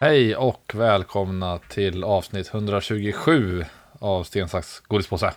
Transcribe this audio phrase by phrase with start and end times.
[0.00, 3.64] Hej och välkomna till avsnitt 127
[3.98, 5.32] av Sten, sax, godispåse.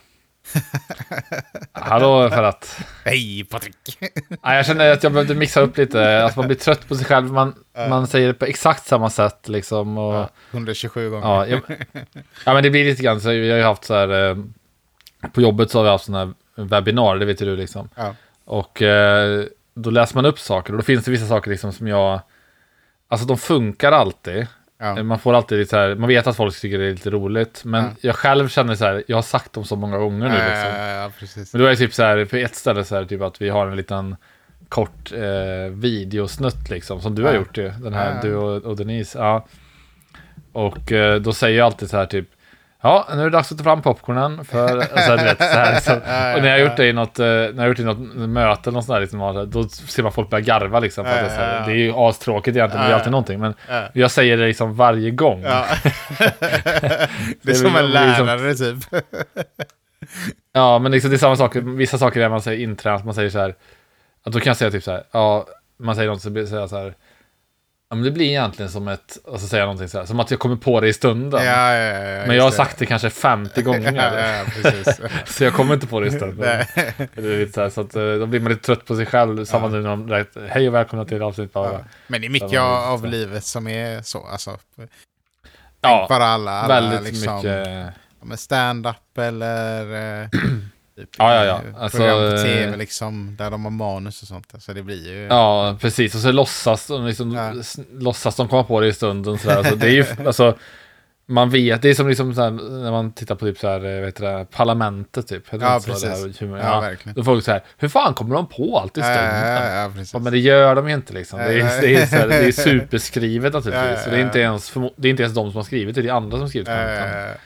[1.71, 2.79] Hallå för att...
[3.05, 3.97] Hej Patrik!
[4.41, 6.23] Ja, jag känner att jag behövde mixa upp lite.
[6.23, 7.31] Alltså man blir trött på sig själv.
[7.33, 7.55] Man,
[7.89, 9.97] man säger det på exakt samma sätt liksom.
[9.97, 11.27] Och, Ja, 127 gånger.
[11.27, 11.61] ja, jag,
[12.45, 13.29] ja, men det blir lite grann så.
[13.29, 14.29] Vi har ju haft så här...
[14.29, 14.37] eh,
[15.33, 17.89] På jobbet så har vi haft sådana här webbinar, det vet ju du liksom.
[17.95, 18.15] Ja.
[18.45, 21.87] Och eh, då läser man upp saker och då finns det vissa saker liksom som
[21.87, 22.19] jag...
[23.13, 24.47] Alltså de funkar alltid.
[24.79, 25.03] Ja.
[25.03, 27.61] Man får alltid lite här, man vet att folk tycker det är lite roligt.
[27.65, 27.89] Men Ja.
[28.01, 31.49] jag själv känner så här, jag har sagt dem så många gånger nu liksom.
[31.53, 33.49] Men då är det typ så här, på ett ställe så här, typ att vi
[33.49, 34.15] har en liten
[34.69, 37.69] kort eh, videosnutt liksom, som du har gjort ju.
[37.69, 39.19] Den här, du och, och Denise.
[39.19, 39.45] Ja.
[40.51, 42.27] Och eh, då säger jag alltid så här typ,
[42.83, 45.73] ja, nu är det dags att ta fram popcornen för, alltså, du vet, så här,
[45.73, 45.95] liksom.
[45.95, 48.29] Och när jag har gjort det i något, eh, när jag gjort det i något
[48.29, 51.05] möte eller något sånt där, liksom, då ser man folk börja garva liksom.
[51.05, 53.39] För att det, är här, det är ju astråkigt egentligen, det är alltid någonting.
[53.39, 53.83] Men Ja.
[53.93, 55.41] jag säger det liksom varje gång.
[55.43, 55.65] Ja.
[57.41, 58.77] det är som en blir liksom- lärare typ.
[60.53, 61.55] Ja, men liksom, det är samma sak.
[61.55, 63.05] Vissa saker är man säger intränat.
[63.05, 63.55] Man säger så här.
[64.25, 65.03] Att då kan jag säga typ så här.
[65.11, 65.45] Ja,
[65.79, 66.93] man säger något så blir det så här.
[67.93, 69.17] Ja, men det blir egentligen som ett.
[69.23, 70.05] Och så säger jag någonting så här.
[70.05, 71.45] Som att jag kommer på det i stunden.
[71.45, 75.25] Ja, ja, ja, men jag har sagt det kanske 50 gånger.
[75.31, 76.65] Så jag kommer inte på det i stunden.
[77.15, 79.45] Det så, här, så att, eh, då blir man lite trött på sig själv.
[79.45, 81.53] Samma nu när de direkt, Hej och välkomna till avsnitt.
[81.53, 81.85] Bara.
[82.07, 84.25] Men det är mycket Samma av livet som är så.
[84.25, 84.57] Alltså,
[85.81, 88.39] Ja, bara alla, alla väldigt liksom, mycket.
[88.39, 90.29] stand-up eller eh,
[90.95, 91.61] typ, Ja, ja, ja.
[91.75, 94.53] eh, Alltså, program på eh, tv liksom, där de har manus och sånt.
[94.59, 95.27] Så det blir ju...
[95.29, 96.15] Ja, precis.
[96.15, 97.53] Och så låtsas de, liksom, Ja.
[97.99, 99.37] låtsas de komma på det i stunden.
[99.37, 99.51] Så.
[99.51, 100.57] Alltså, det är ju, alltså,
[101.25, 102.51] man vet, det är som liksom här,
[102.83, 105.43] när man tittar på typ så här, eh, vet du parlamentet typ.
[105.51, 106.09] Ja, så, det precis.
[106.09, 106.57] här humor?
[106.59, 107.15] Ja, Ja, verkligen.
[107.15, 109.47] Då folk så här, hur fan kommer de på allt i stunden?
[109.47, 110.13] ja, ja, precis.
[110.13, 111.39] Men det gör de ju inte liksom.
[111.39, 112.51] Det är, det är, här, det är
[112.91, 113.89] superskrivet naturligtvis.
[113.89, 115.95] Ja, ja, Så det är, inte ens, det är inte ens de som har skrivit
[115.95, 117.37] det, det är andra som har skrivit det.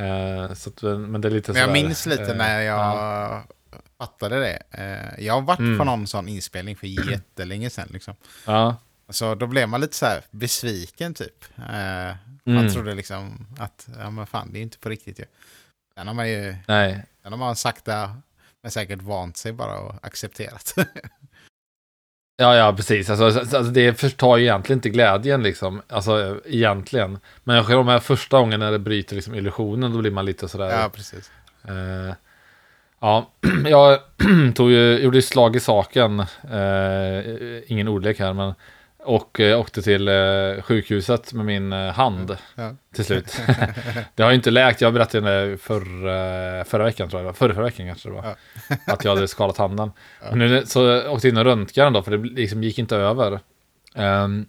[0.00, 3.42] Eh, så att, men det är lite Men jag minns lite eh, när jag ja.
[3.98, 4.62] fattade det.
[4.70, 5.78] Eh, Jag har varit Mm.
[5.78, 7.88] på någon sån inspelning för jättelänge sedan.
[7.90, 8.14] Liksom.
[8.46, 8.76] Ja,
[9.08, 11.44] Så då blev man lite så här besviken typ.
[11.72, 12.14] Eh,
[12.46, 12.62] Mm.
[12.64, 15.24] Man trodde liksom att, ja men fan det är inte på riktigt ju.
[15.94, 17.04] Sen har man ju, nej.
[17.22, 18.16] sen har man sakta
[18.62, 20.74] men säkert vant sig bara och accepterat.
[22.40, 23.10] Ja, ja, precis.
[23.10, 25.82] Alltså, alltså, det förtar ju egentligen inte glädjen, liksom.
[25.88, 27.18] Alltså, egentligen.
[27.44, 30.48] Men jag de här första gången när det bryter liksom, illusionen, då blir man lite
[30.48, 30.70] sådär...
[30.70, 31.30] ja, precis.
[31.68, 32.14] Eh,
[33.00, 33.30] ja,
[33.64, 33.98] jag
[34.54, 36.20] tog ju, gjorde ju slag i saken.
[36.20, 38.54] Eh, ingen ordlek här, men...
[39.02, 42.74] Och eh, åkte till eh, sjukhuset med min eh, hand Ja.
[42.94, 43.40] till slut.
[44.14, 44.80] det har ju inte läkt.
[44.80, 47.36] Jag berättade det för, eh, förra veckan, tror jag.
[47.36, 48.34] Förra, förra veckan kanske det var.
[48.86, 49.92] Att jag hade skadat handen.
[50.30, 52.96] Men nu så åkte jag in och röntgade den då, för det liksom gick inte
[52.96, 53.40] över.
[53.94, 54.46] Ehm,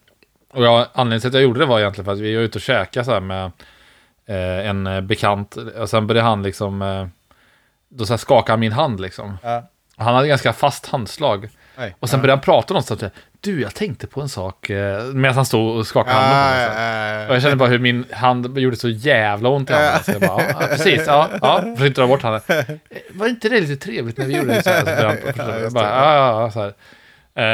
[0.53, 2.57] och jag, anledningen till att jag gjorde det var egentligen för att vi var ute
[2.57, 3.51] och käkade så här med
[4.25, 5.55] eh, en bekant.
[5.55, 7.07] Och sen började han liksom, eh,
[7.89, 9.37] då så här skakade han min hand liksom.
[9.43, 9.67] Ja.
[9.97, 11.49] Han hade ganska fast handslag.
[11.81, 11.95] Oj.
[11.99, 12.21] Och sen ja.
[12.21, 13.03] började han prata något.
[13.41, 14.69] Du, jag tänkte på en sak.
[14.69, 16.67] Eh, medan han stod och skakade handen på mig.
[16.67, 16.81] så.
[17.21, 20.03] Ja, Och jag kände bara hur min hand gjorde så jävla ont i handen.
[20.03, 22.41] Så jag bara, ja, precis, ja, ja, försökte dra bort handen.
[22.47, 22.65] Eh,
[23.13, 24.85] Var inte det lite trevligt när vi gjorde det så här?
[25.01, 25.17] Så han-
[25.53, 26.73] Ja, jag bara, ja, ja, så här.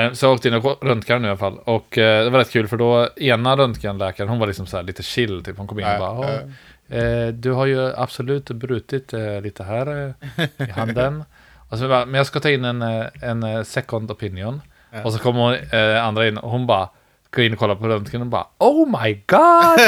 [0.05, 1.59] Eh, Så jag åkte in och röntgade nu i alla fall.
[1.63, 5.03] Och det var rätt kul för då, ena röntgenläkaren, hon var liksom så här lite
[5.03, 5.57] chill, typ.
[5.57, 6.39] Hon kom in och bara, ja.
[6.87, 9.13] "Ja, eh, du har ju absolut brutit
[9.43, 10.13] lite här
[10.57, 11.23] i handen.
[11.69, 14.61] Och så bara, men jag ska ta in en, eh, en eh, second opinion.
[14.91, 15.03] Ja.
[15.03, 16.89] Och så kommer hon, eh, andra in och hon bara,
[17.31, 19.79] går in och kollar på röntgen och bara Oh my god!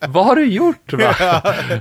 [0.12, 0.92] Vad har du gjort?
[0.92, 1.14] Va?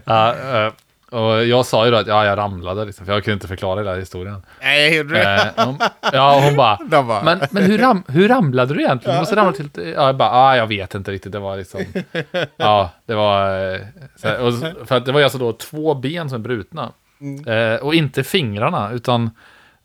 [0.06, 0.74] ja, eh,
[1.14, 3.80] och jag sa ju då att ja, jag ramlade, liksom, för jag kunde inte förklara
[3.80, 4.44] hela historien.
[4.62, 5.22] Nej, gjorde du?
[5.22, 5.80] Eh, hon,
[6.14, 9.16] ja, hon bara, bara, men, men hur, ram, hur ramlade du egentligen?
[9.16, 9.70] Du måste ramla till...
[9.76, 11.32] Ja, jag bara, ah, jag vet inte riktigt.
[11.32, 11.86] Det var liksom...
[12.58, 13.78] Ja, det var...
[14.16, 16.92] Så och, för att det var ju alltså då två ben som är brutna.
[17.24, 17.48] Mm.
[17.48, 19.30] Eh, och inte fingrarna, utan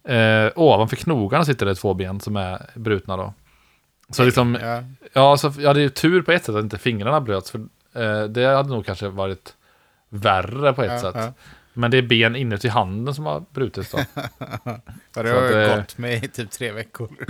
[0.04, 3.34] eh, ovanför knogarna sitter det två ben som är brutna då.
[4.10, 4.82] Så liksom, ja.
[5.12, 7.50] ja, så jag hade ju tur på ett sätt att inte fingrarna bröts.
[7.50, 7.60] För
[7.94, 9.54] eh, det hade nog kanske varit
[10.08, 11.14] värre på ett Ja, sätt.
[11.14, 11.32] ja.
[11.72, 13.98] Men det är ben inuti handen som har brutits då.
[15.14, 17.08] Det har ju eh, gått med i typ tre veckor.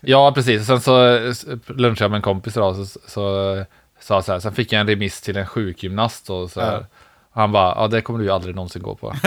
[0.00, 0.66] Ja, precis.
[0.66, 1.18] Sen så
[1.66, 3.64] lunchade jag med en kompis idag, så, så
[4.00, 6.72] sa så här, sen fick jag en remiss till en sjukgymnast och så här.
[6.72, 6.86] Ja.
[7.36, 9.14] Han bara, ja det kommer du ju aldrig någonsin gå på.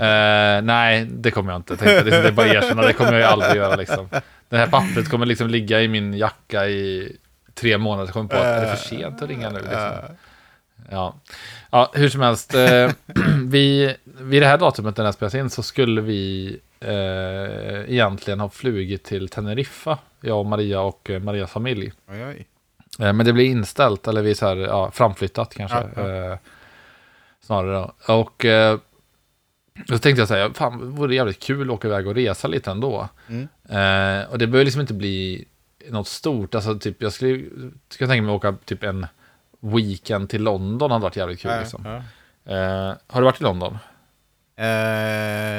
[0.00, 1.76] Eh, nej, det kommer jag inte.
[1.76, 4.08] Tänkte, det, det är bara att erkänna, det kommer jag ju aldrig göra liksom.
[4.48, 7.12] Det här pappret kommer liksom ligga i min jacka i
[7.54, 8.04] tre månader.
[8.06, 9.58] Jag kommer på att är det för sent att ringa nu?
[9.58, 9.92] Liksom.
[10.90, 11.14] Ja.
[11.70, 12.54] ja, hur som helst.
[12.54, 12.90] Eh,
[13.44, 18.40] vi, vid det här datumet när den här spelas in så skulle vi eh, egentligen
[18.40, 21.92] ha flugit till Teneriffa, jag och Maria och eh, Marias familj.
[22.08, 22.46] Oj, oj.
[22.98, 25.88] Eh, men det blev inställt, eller vi så här, ja, framflyttat kanske.
[25.96, 26.08] Ja.
[26.32, 26.38] Eh,
[27.40, 27.72] snarare
[28.06, 28.14] då.
[28.14, 28.78] Och eh,
[29.86, 32.48] då tänkte jag så här, fan, det vore jävligt kul att åka iväg och resa
[32.48, 33.08] lite ändå.
[33.28, 33.48] Mm.
[33.68, 35.44] Eh, och det behöver liksom inte bli
[35.88, 36.54] något stort.
[36.54, 37.44] Alltså, typ, jag skulle,
[37.88, 39.06] skulle tänka mig att åka typ en
[39.60, 41.50] weekend till London hade varit jävligt kul.
[41.50, 41.84] Ja, liksom.
[41.84, 41.96] ja.
[42.54, 43.78] Eh, har du varit i London?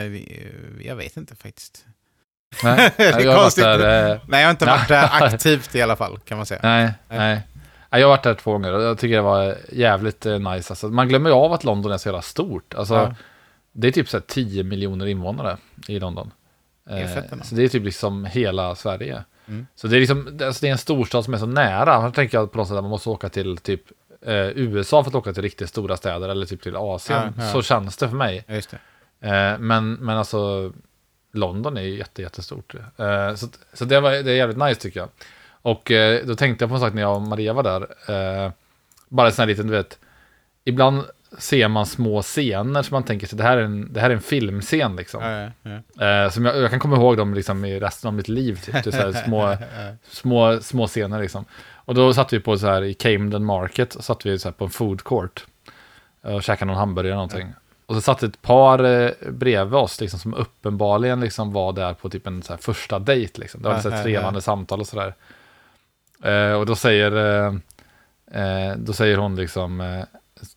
[0.10, 0.52] Vi-
[0.86, 1.86] jag vet inte faktiskt.
[2.64, 3.64] Nej, Det är jag konstigt.
[3.64, 4.12] där.
[4.12, 6.60] Eh, Nej, jag har inte varit där aktivt i alla fall, kan man säga.
[6.64, 7.42] nej, nej.
[7.90, 10.72] Nej, Jag har varit där två gånger och jag tycker det var jävligt eh, nice.
[10.72, 12.74] Alltså, man glömmer ju av att London är så jävla stort.
[12.74, 13.16] Alltså, Ja.
[13.74, 15.58] Det är typ så här 10 miljoner invånare
[15.88, 16.32] i London.
[16.90, 19.24] Det Eh, så det är typ liksom hela Sverige.
[19.48, 19.68] Mm.
[19.76, 22.02] Så det är liksom, alltså det är en storstad som är så nära.
[22.02, 23.82] Här tänker jag på något sätt att man måste åka till typ
[24.26, 27.34] eh, USA för att åka till riktigt stora städer eller typ till Asien.
[27.38, 27.52] Ja, ja.
[27.52, 28.46] Så känns det för mig.
[28.48, 28.56] Ja.
[29.30, 30.72] Eh, men, men alltså,
[31.32, 32.76] London är ju jätte, jättestort.
[32.98, 35.10] Eh, så så det, var, det är jävligt nice tycker jag.
[35.62, 37.82] Och eh, då tänkte jag på en sak när jag och Maria var där.
[38.46, 38.52] Eh,
[39.10, 40.00] bara en sån här liten, du vet,
[40.64, 41.04] ibland
[41.38, 44.14] ser man små scener som man tänker sig, det här är en, det här är
[44.14, 45.24] en filmscen liksom.
[45.24, 46.26] Ja, ja, ja.
[46.26, 48.84] Eh, som jag, jag kan komma ihåg dem liksom i resten av mitt liv, typ.
[48.84, 49.58] Så här små,
[50.10, 51.46] små, små scener liksom.
[51.76, 54.64] Och då satt vi på så här i Camden Market, satt vi så här på
[54.64, 55.46] en food court
[56.24, 57.54] eh, och käkade någon hamburgare eller någonting.
[57.92, 62.10] Och så satt ett par eh, bredvid oss liksom, som uppenbarligen liksom var där på
[62.10, 63.42] typ en så här första dejt.
[63.42, 63.62] Liksom.
[63.62, 65.16] Det var ja, trevande samtal och sådär.
[66.24, 67.54] Eh, och då säger, eh,
[68.42, 70.04] eh, då säger hon liksom eh,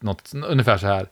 [0.00, 1.08] något, ungefär så här.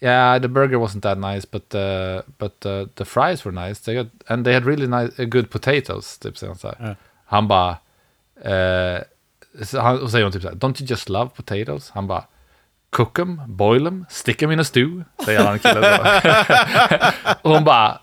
[0.00, 3.84] Yeah, the burger wasn't that nice, but uh, but uh, the fries were nice.
[3.84, 6.18] They got, and they had really nice, good potatoes.
[6.18, 6.96] Typ säger han så här.
[7.24, 7.76] Han bara,
[8.42, 9.02] eh,
[9.80, 11.90] han, och säger hon typ så här, don't you just love potatoes?
[11.90, 12.24] Han bara,
[12.90, 16.02] cook 'em, boil 'em, stick 'em in a stew, säger han killen då.
[17.48, 17.98] och hon bara,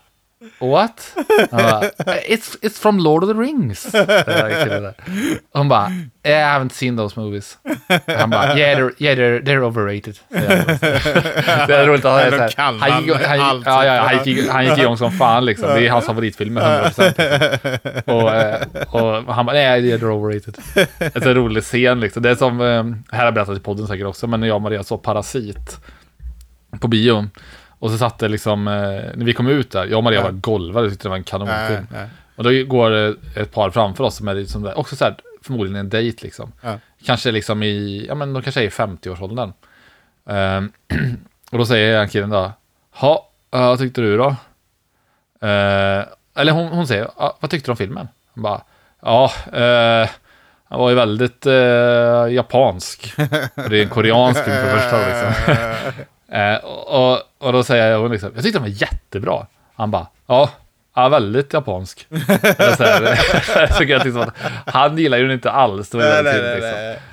[0.58, 1.14] what?
[1.50, 1.90] Han bara,
[2.28, 3.84] it's, it's from Lord of the Rings.
[5.52, 5.92] hon bara,
[6.24, 7.58] yeah, I haven't seen those movies.
[8.06, 10.18] Han bara, yeah, they're, yeah, they're, they're overrated.
[10.28, 14.48] Det är roligt att han är så här, han gick, han ja, ja, han, gick,
[14.48, 15.68] han gick igång som fan liksom.
[15.68, 18.02] Det är hans favoritfilmer, 100%.
[18.04, 20.58] Och, eh, och han bara, nej, det är overrated.
[20.98, 22.22] En sån rolig scen liksom.
[22.22, 24.54] Det är som, eh, här har jag berättat i podden säkert också, men när jag
[24.54, 25.80] och Maria såg Parasit
[26.80, 27.26] på bio.
[27.78, 28.72] Och så satt det liksom, eh,
[29.14, 31.86] när vi kom ut där, jag och Maria var golvade, tyckte det var en kanonfilm.
[32.36, 32.90] Och då går
[33.36, 36.52] ett par framför oss som är liksom där, också så här, förmodligen en dejt liksom.
[37.06, 39.52] Kanske liksom i, ja men de kanske är i 50-årsåldern.
[40.28, 40.72] Ehm,
[41.50, 42.52] och då säger den killen då,
[42.90, 44.26] ha, eh, vad tyckte du då?
[45.40, 46.04] Eh,
[46.36, 48.08] eller hon, hon säger, "Ja, vad tyckte du om filmen?
[48.34, 48.60] Han bara,
[49.02, 50.08] ja, uh,
[50.68, 53.14] han var ju väldigt eh, japansk.
[53.54, 56.04] Det är en koreansk film för första liksom.
[56.32, 59.46] Eh, och, och- då säger hon liksom, jag tyckte den var jättebra.
[59.74, 60.50] Han bara, ja,
[60.94, 62.06] ja väldigt japansk.
[62.08, 63.16] Så här,
[63.72, 64.34] så jag tyckte att
[64.66, 65.90] han gillar ju den inte alls.
[65.90, 66.70] Det var Nej, nej, liksom.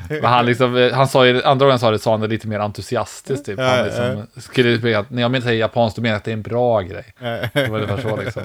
[0.10, 0.21] nej.
[0.21, 2.48] Men han liksom, eh, han sa ju, andra gången sa det sa han det lite
[2.48, 3.60] mer entusiastiskt typ.
[3.60, 6.81] Han liksom, skulle när jag säger japanskt, då menar jag att det är en bra
[6.81, 7.06] grej.
[7.54, 8.43] Det var ungefär så liksom.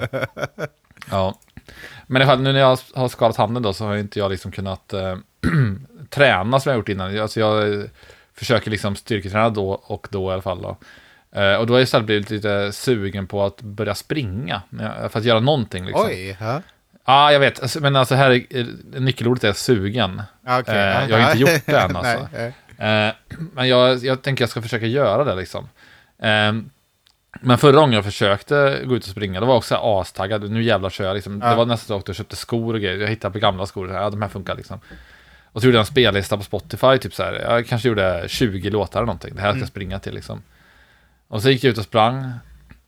[1.11, 1.39] Ja.
[2.07, 4.51] Men i fall, nu när jag har skadat handen då så har inte jag liksom
[4.51, 5.17] kunnat eh,
[6.09, 7.19] träna som jag gjort innan.
[7.19, 7.83] Alltså jag
[8.39, 10.61] försöker liksom styrketräna då och då i alla fall.
[10.61, 10.77] Då.
[11.41, 14.61] Eh, och då har jag istället blivit lite sugen på att börja springa.
[14.81, 16.05] eh, För att göra någonting liksom.
[16.05, 16.61] Oj, ja.
[17.05, 17.61] Ja, jag vet.
[17.61, 20.21] Alltså, Men alltså här, är- nyckelordet är sugen.
[20.45, 20.75] Ja, okej.
[20.75, 22.27] Eh, Ja, jag har inte gjort det än, alltså.
[22.33, 23.07] Nej, nej.
[23.07, 23.13] Eh,
[23.53, 25.63] men jag, jag tänker jag ska försöka göra det liksom.
[26.21, 26.53] Eh,
[27.41, 30.51] men förra gången jag försökte gå ut och springa, då var jag också astaggad.
[30.51, 31.41] Nu jävlar kör jag liksom.
[31.43, 31.49] Ja.
[31.49, 32.97] Det var nästan så att jag köpte skor och grejer.
[32.97, 33.91] Jag hittade på gamla skor.
[33.93, 34.79] Ja, de här funkar liksom.
[35.51, 37.33] Och så gjorde jag en spellista på Spotify, typ så här.
[37.33, 39.35] Jag kanske gjorde 20 låtar eller någonting.
[39.35, 39.67] Det här ska Mm.
[39.67, 40.43] springa till liksom.
[41.27, 42.31] Och så gick jag ut och sprang.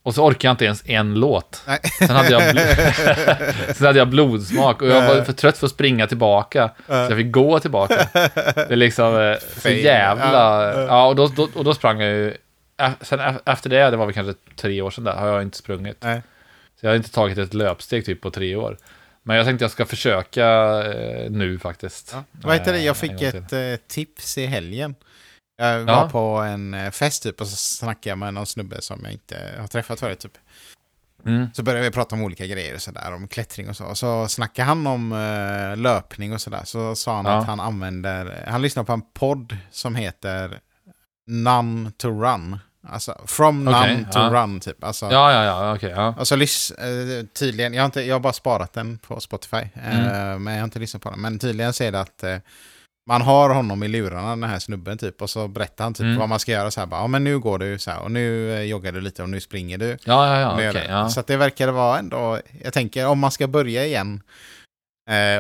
[0.03, 1.63] Och så orkade jag inte ens en låt.
[1.67, 1.79] Nej.
[1.99, 2.41] Sen hade jag,
[3.75, 6.69] Sen hade jag blodsmak och jag var för trött för att springa tillbaka.
[6.87, 8.07] Så jag fick gå tillbaka.
[8.13, 10.73] Det är liksom eh, så jävla...
[10.85, 12.33] Ja, och då, då, och då sprang jag ju...
[13.01, 15.97] Sen efter det, det var väl kanske tre år sedan där, har jag inte sprungit.
[15.99, 16.21] Nej.
[16.79, 18.77] Så jag har inte tagit ett löpsteg typ på tre år.
[19.23, 20.45] Men jag tänkte jag ska försöka
[20.93, 22.09] eh, nu faktiskt.
[22.13, 22.23] Ja.
[22.31, 22.77] Vad heter det?
[22.79, 24.95] Eh, Jag en fick ett eh, tips i helgen.
[25.57, 26.09] Jag var Ja.
[26.11, 29.55] på en eh, fest typ och så snackade jag med någon snubbe som jag inte
[29.59, 30.37] har träffat förut typ.
[31.25, 31.47] Mm.
[31.53, 33.85] Så började vi prata om olika grejer och sådär, om klättring och så.
[33.85, 36.61] Och så snackade han om eh, löpning och sådär.
[36.65, 37.31] Så sa han Ja.
[37.31, 40.59] att han använder, han lyssnar på en podd som heter
[41.27, 42.59] None to Run.
[42.87, 44.29] Alltså, from Okej, none to ja.
[44.29, 44.83] run typ.
[44.83, 45.93] Alltså, Ja, ja, ja, okej.
[45.95, 46.15] ja.
[46.19, 46.71] Alltså lys-
[47.19, 49.57] eh, tydligen, jag har, inte, jag har bara sparat den på Spotify.
[49.57, 50.43] eh, Mm.
[50.43, 51.21] Men jag har inte lyssnat på den.
[51.21, 52.35] Men tydligen är det att eh,
[53.07, 56.17] man har honom i lurarna, den här snubben typ, och så berättar han typ Mm.
[56.17, 58.11] vad man ska göra så här, bara, ja men nu går du så här, och
[58.11, 59.97] nu joggar du lite och nu springer du.
[60.05, 60.55] Ja, ja, ja.
[60.57, 60.85] Nu det.
[60.89, 61.09] ja.
[61.09, 64.21] Så det verkar vara ändå, jag tänker om man ska börja igen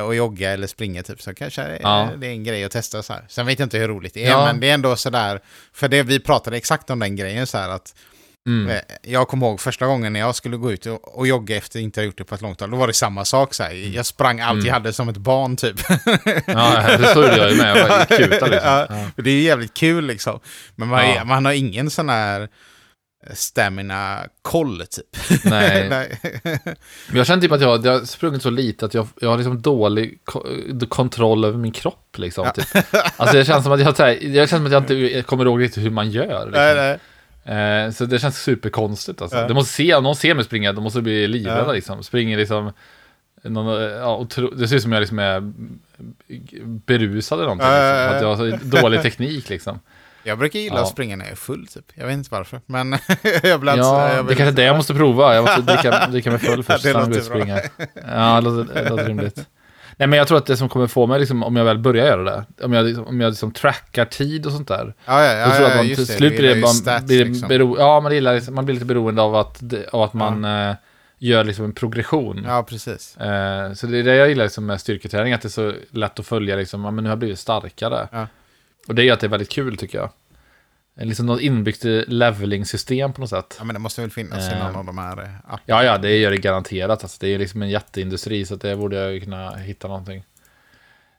[0.05, 2.09] och jogga eller springa typ, så kanske det, Ja.
[2.17, 3.25] det är en grej att testa så här.
[3.29, 4.45] Sen vet jag inte hur roligt det är, Ja.
[4.45, 5.39] men det är ändå så där,
[5.73, 7.95] för det, vi pratade exakt om den grejen så här att
[8.47, 8.69] Mm.
[8.69, 11.79] Eh, Jag kommer ihåg första gången när jag skulle gå ut och, och jogga efter
[11.79, 12.71] att inte ha gjort det på ett långt tag.
[12.71, 13.53] Då var det samma sak.
[13.53, 13.71] Så här.
[13.95, 14.73] Jag sprang allt jag Mm.
[14.73, 15.75] hade som ett barn typ.
[16.47, 17.77] Ja, det gjorde jag ju med.
[17.77, 18.49] Jag var kuta liksom.
[18.63, 20.39] Ja, det är jävligt kul liksom.
[20.75, 22.49] Men man, man har ingen sån här
[23.33, 25.05] stamina-koll typ.
[25.45, 25.89] Nej.
[27.07, 29.37] Men jag känner typ att jag, jag har sprungit så lite att jag, jag har
[29.37, 30.43] liksom dålig ko
[30.89, 32.17] kontroll över min kropp.
[32.17, 32.67] Liksom, typ.
[33.17, 35.61] Alltså det känns som att jag, här, jag, känns som att jag inte kommer ihåg
[35.61, 36.45] riktigt hur man gör.
[36.45, 36.51] Liksom.
[36.51, 36.99] nej, nej.
[37.85, 39.21] Eh, så det känns superkonstigt.
[39.21, 39.37] Alltså.
[39.37, 39.47] Ja.
[39.47, 41.65] Det måste se, om någon ser mig springa, de måste bli livrädda.
[41.65, 41.71] Ja.
[41.71, 42.03] Liksom.
[42.03, 42.73] Springer liksom...
[43.43, 45.53] Någon, ja, otro, det ser ut som jag liksom är
[46.85, 47.67] berusad eller någonting.
[47.67, 48.15] Ja, Liksom, ja, ja.
[48.15, 49.79] att jag har så dålig teknik liksom.
[50.23, 50.81] Jag brukar gilla Ja.
[50.81, 51.85] att springa när jag är full typ.
[51.95, 52.61] Jag vet inte varför.
[52.65, 52.91] Men
[53.43, 55.35] jag blir Ja, jag det vill- kanske är det jag måste prova.
[55.35, 56.83] Jag måste dricka, dricka mig full först.
[56.83, 57.59] Det sen gå ut och springa.
[58.07, 59.45] Ja, det låter, det låter rimligt.
[59.97, 62.05] Nej, men jag tror att det som kommer få mig, liksom, om jag väl börjar
[62.05, 65.33] göra det, om jag, liksom- om jag liksom trackar tid och sånt där, Ja, ja,
[65.33, 66.13] ja, då tror jag att man just till det.
[66.17, 67.47] slut blir, bara, stats, blir liksom.
[67.47, 69.61] bero, ja, man, gillar, liksom- man blir lite beroende av att,
[69.91, 70.75] av att man eh,
[71.17, 72.43] gör liksom en progression.
[72.47, 73.17] Ja, precis.
[73.17, 76.19] Eh, så det är det jag gillar liksom, med styrketräning, att det är så lätt
[76.19, 78.07] att följa, liksom, men nu har jag blivit starkare.
[78.81, 78.87] Ja.
[78.87, 80.09] Och det gör att det är väldigt kul tycker jag.
[80.97, 83.55] Eh, Liksom något inbyggt leveling-system på något sätt.
[83.57, 84.59] Ja, men det måste väl finnas i Eh.
[84.67, 85.59] någon av de här eh, apparna.
[85.65, 87.03] Ja, ja, det gör det garanterat.
[87.03, 90.17] Alltså, det är liksom en jätteindustri, så det borde jag kunna hitta någonting.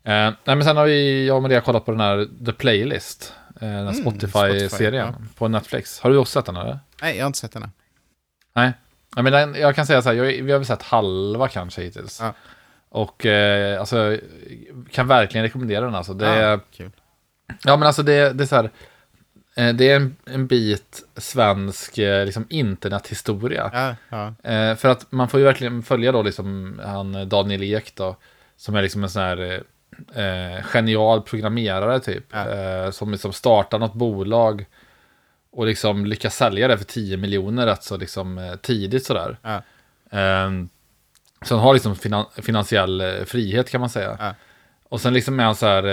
[0.04, 0.12] Eh,
[0.45, 3.35] nej, men sen har vi, jag och Maria kollat på den här The Playlist.
[3.61, 6.00] Eh, den här Mm, Spotify-serien Spotify, på Netflix.
[6.00, 6.78] Har du också sett den eller?
[7.02, 7.71] Nej, jag har inte sett den.
[8.54, 8.73] Nej.
[9.16, 11.83] Ja, men den, jag kan säga så här, jag, vi har väl sett halva kanske
[11.83, 12.21] hittills.
[12.21, 12.33] Ja.
[12.88, 14.19] Och eh, alltså,
[14.90, 16.14] kan verkligen rekommendera den alltså.
[16.14, 16.85] Det är, Ja.
[17.65, 18.71] Ja, men alltså det, det är så här.
[19.57, 23.71] eh, Det är en, en bit svensk eh, liksom, internethistoria.
[23.73, 23.97] Ja,
[24.43, 24.51] ja.
[24.51, 28.17] Eh, för att man får ju verkligen följa då liksom han Daniel Ek då.
[28.57, 29.63] Som är liksom en sån här
[30.15, 32.25] eh, genial programmerare typ.
[32.33, 32.49] Ja.
[32.49, 34.67] Eh, som liksom startar något bolag.
[35.55, 39.39] Och liksom lyckas sälja det för 10 miljoner rätt så liksom tidigt sådär.
[39.43, 39.55] Ja.
[40.19, 40.51] Eh,
[41.45, 44.17] så han har liksom finan finansiell frihet kan man säga.
[44.89, 45.85] Och sen liksom är han så här.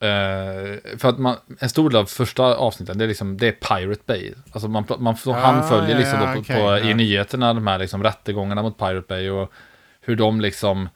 [0.00, 3.52] Eh, för att man, en stor del av första avsnitten, det är liksom, det är
[3.52, 4.32] Pirate Bay.
[4.52, 6.78] Alltså man, man, Ah, han följer ja, liksom ja, då på, ja.
[6.78, 9.52] i nyheterna de här liksom rättegångarna mot Pirate Bay och
[10.00, 10.88] hur de liksom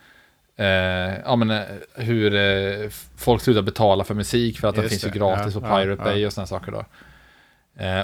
[0.61, 1.63] Eh, ja men eh,
[1.95, 5.55] hur eh, folk slutar betala för musik för att den Just finns ju det, gratis
[5.55, 6.03] ja, på Pirate.
[6.03, 6.85] Bay och sådana saker då.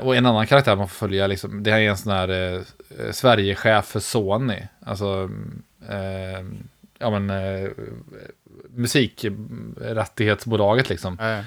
[0.02, 2.60] Och en annan karaktär man får följa, liksom, det här är en sån här eh,
[3.12, 4.62] Sverigechef för Sony.
[4.80, 5.30] Alltså,
[5.88, 6.44] eh,
[6.98, 7.30] ja men,
[8.76, 11.16] musikrättighetsbolaget liksom.
[11.20, 11.38] Ja, ja.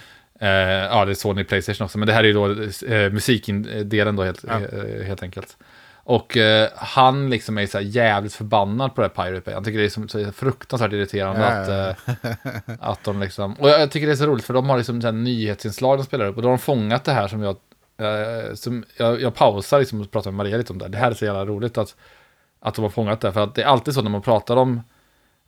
[0.42, 0.50] Eh,
[0.86, 2.46] ja, det är Sony Playstation också, men det här är ju då
[2.94, 4.60] eh, musikdelen då helt, Ja.
[4.60, 5.58] eh, helt enkelt.
[6.04, 9.54] Och eh, han liksom är så här jävligt förbannad på det här Pirate Bay.
[9.54, 11.96] Han tycker det är som, så fruktansvärt irriterande att, eh,
[12.80, 13.54] att de liksom...
[13.54, 16.04] Och jag tycker det är så roligt för de har liksom så här nyhetsinslag de
[16.04, 17.56] spelar upp och då har de fångat det här som jag...
[17.98, 20.88] Eh, som jag, jag pausar liksom och pratar med Maria lite om det.
[20.88, 21.96] Det här är så jävla roligt att,
[22.60, 23.32] att de har fångat det.
[23.32, 24.82] För att det är alltid så när man pratar om...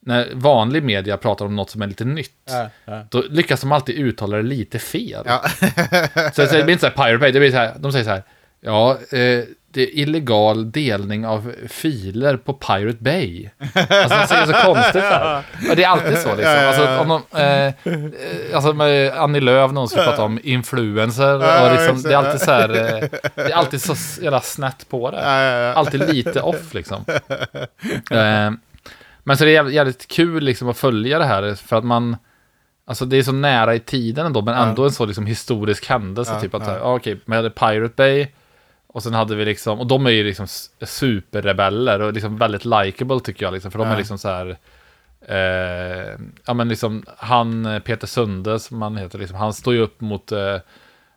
[0.05, 2.31] När vanlig media pratar om något som är lite nytt.
[2.50, 3.05] Ja, ja.
[3.10, 5.24] Då lyckas de alltid uttala det lite fel.
[5.25, 5.43] Ja.
[6.34, 8.05] Så, så det blir inte så här Pirate Bay, det blir så här, de säger
[8.05, 8.24] så här,
[8.62, 9.43] ja, eh,
[9.74, 13.50] det är illegal delning av filer på Pirate Bay.
[13.74, 15.43] Alltså de säger så konstigt här.
[15.70, 16.55] Och det är alltid så liksom.
[16.58, 21.39] Alltså, om de, eh, alltså med Annie Lööf, någon skulle prata om influencer.
[21.39, 24.89] Ja, Och liksom, det är alltid så här, eh, det är alltid så jävla snett
[24.89, 25.17] på det.
[25.17, 25.74] Ja, ja, ja.
[25.74, 27.05] Alltid lite off liksom.
[28.12, 28.51] Eh,
[29.23, 32.17] men så det är jävligt, kul liksom att följa det här för att man,
[32.85, 34.65] alltså det är så nära i tiden ändå, men Ja.
[34.65, 36.31] ändå en så liksom historisk händelse.
[36.33, 36.71] Ja, typ att, ja.
[36.73, 36.77] ja.
[36.77, 38.27] ja, okej, vi hade Pirate Bay,
[38.87, 40.47] och sen hade vi liksom, och de är ju liksom
[40.81, 43.93] superrebeller och liksom väldigt likable tycker jag, liksom, för de Ja.
[43.93, 44.57] är liksom så här,
[45.27, 50.01] eh, ja men liksom han, Peter Sunde som han heter, liksom, han står ju upp
[50.01, 50.57] mot, eh,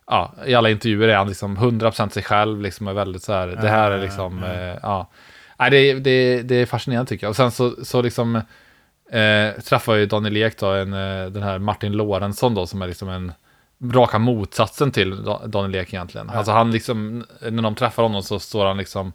[0.06, 3.46] ja, i alla intervjuer är han liksom 100% sig själv, liksom är väldigt så här,
[3.46, 4.52] det här är Ja, liksom, ja.
[4.52, 5.10] eh, ja.
[5.58, 7.30] Nej, det, det, det är fascinerande tycker jag.
[7.30, 8.36] Och sen så, så liksom
[9.10, 12.86] eh, träffar ju Daniel Ek då, en, eh, den här Martin Lorentzon då, som är
[12.86, 13.32] liksom en
[13.92, 16.28] raka motsatsen till Da- Daniel Ek egentligen.
[16.32, 16.38] Ja.
[16.38, 19.12] Alltså han liksom, när de träffar honom så står han liksom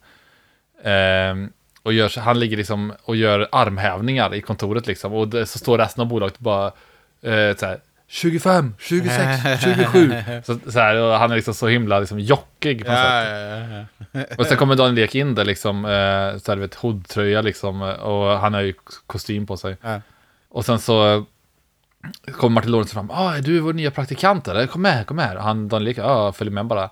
[0.83, 1.49] eh,
[1.83, 5.13] och gör, han ligger liksom och gör armhävningar i kontoret liksom.
[5.13, 6.65] Och det, så står resten av bolaget bara
[7.21, 7.79] eh, så här,
[8.11, 10.13] 25, 26, 27.
[10.43, 13.27] Så, så här, och han är liksom så himla liksom jockig på något sätt.
[13.29, 14.23] Ja, ja, ja.
[14.37, 15.89] Och sen kommer Daniel Ek in där liksom, eh,
[16.39, 18.73] så här, du vet, hoodtröja liksom, och han har ju
[19.07, 19.77] kostym på sig.
[19.81, 20.01] Ja.
[20.49, 21.25] Och sen så,
[22.31, 23.11] kommer Martin Lawrence fram.
[23.11, 24.67] Ah, är du vår nya praktikant eller?
[24.67, 25.37] Kom med, kom med.
[25.37, 26.89] Han, Daniel Ek, ja, följer med bara.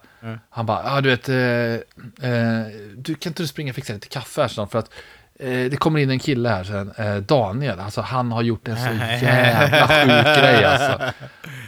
[0.49, 3.93] Han bara, ja ah, du vet, eh, eh, du kan inte du springa och fixa
[3.93, 4.91] lite kaffe här för att
[5.39, 8.89] det kommer in en kille här sen, eh, Daniel, alltså han har gjort en så
[9.25, 11.01] jävla sjuk grej alltså.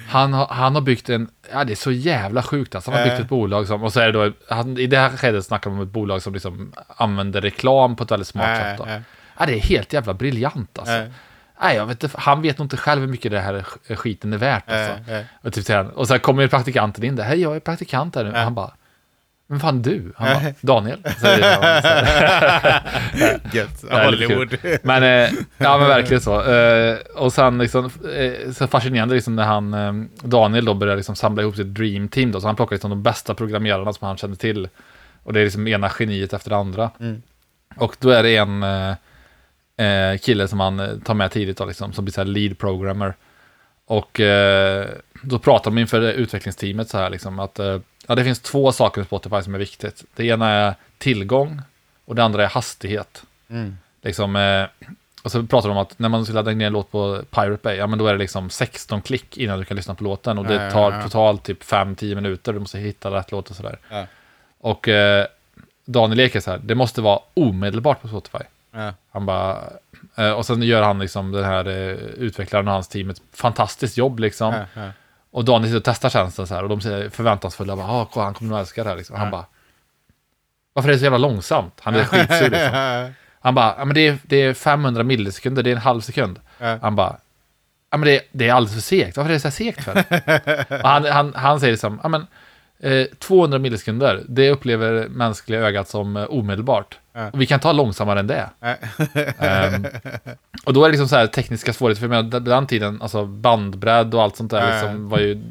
[0.09, 2.91] Han har, han har byggt en, ja det är så jävla sjukt alltså.
[2.91, 5.09] Han har byggt ett bolag som, och så är det då, han, i det här
[5.09, 8.77] skedet snackar man om ett bolag som liksom använder reklam på ett väldigt smart sätt
[8.77, 8.85] då.
[8.85, 9.01] Äh, äh,
[9.39, 10.93] Ja, det är helt jävla briljant alltså.
[10.93, 11.07] äh,
[11.61, 14.33] Nej, jag vet inte, han vet nog inte själv hur mycket det här sk- skiten
[14.33, 15.11] är värt alltså.
[15.11, 15.25] äh, äh.
[15.41, 18.31] Och, typ, och sen kommer praktikanten in där, hej jag är praktikant här nu.
[18.33, 18.43] Ja.
[18.43, 18.71] Han bara,
[19.51, 20.13] men fan du?
[20.15, 20.53] Han bara.
[20.62, 21.00] Daniel.
[23.53, 23.84] Gött.
[23.91, 24.58] Hollywood.
[24.84, 26.51] men, eh, ja men verkligen så.
[26.51, 31.15] Eh, och sen liksom, eh, så fascinerande liksom när han, eh, Daniel då börjar liksom
[31.15, 34.18] samla ihop sitt dream team då, så han plockar liksom de bästa programmerarna som han
[34.18, 34.70] känner till.
[35.24, 36.91] Och det är liksom ena geniet efter det andra.
[37.00, 37.22] Mm.
[37.75, 38.96] Och då är det en eh,
[39.88, 43.13] eh, kille som han tar med tidigt då, liksom, som blir så här lead programmer.
[43.86, 44.22] Och
[45.22, 47.60] då pratar de inför utvecklingsteamet så här liksom att
[48.10, 50.04] ja, det finns två saker med Spotify som är viktigt.
[50.16, 51.62] Det ena är tillgång
[52.06, 53.24] och det andra är hastighet.
[53.50, 53.78] Mm.
[54.01, 54.66] Liksom, eh,
[55.24, 57.60] och så pratar de om att när man ska ladda ner en låt på Pirate
[57.63, 60.38] Bay, ja men då är det liksom 16 klick innan du kan lyssna på låten.
[60.38, 61.01] Och Ja, det ja, tar ja.
[61.01, 63.78] totalt typ 5-10 minuter, du måste hitta rätt låt och sådär.
[63.89, 64.06] Ja.
[64.60, 65.25] Och eh,
[65.86, 68.44] Daniel Ek är så här, det måste vara omedelbart på Spotify.
[68.72, 68.94] Ja.
[69.12, 69.58] Han bara,
[70.16, 73.98] eh, och sen gör han liksom den här eh, utvecklaren och hans team ett fantastiskt
[73.98, 74.54] jobb liksom.
[75.31, 78.25] Och Daniel sitter och testar tjänsten så här och de säger förväntansfulla, bara, ah, kolla,
[78.25, 79.15] han kommer nog älska det här liksom.
[79.15, 79.45] Han bara,
[80.74, 81.79] varför är det så jävla långsamt?
[81.81, 83.13] Han är skitsur liksom.
[83.41, 86.39] Han bara, ja men det är, det är 500 millisekunder, det är en halv sekund.
[86.81, 87.17] Han bara,
[87.91, 90.83] ja men det, det är alldeles för segt, varför är det så här segt för?
[90.83, 92.27] han, han, han säger liksom, ja men
[92.83, 96.98] eh, 200 millisekunder, det upplever mänskliga ögat som eh, omedelbart.
[97.33, 98.50] Och vi kan ta långsammare än det.
[98.59, 98.75] Ja.
[99.38, 99.86] Ehm,
[100.65, 103.01] och då är det liksom så här tekniska svårigheter, för jag menar, den- den tiden,
[103.01, 104.73] alltså bandbredd och allt sånt där ja.
[104.73, 105.41] liksom, var ju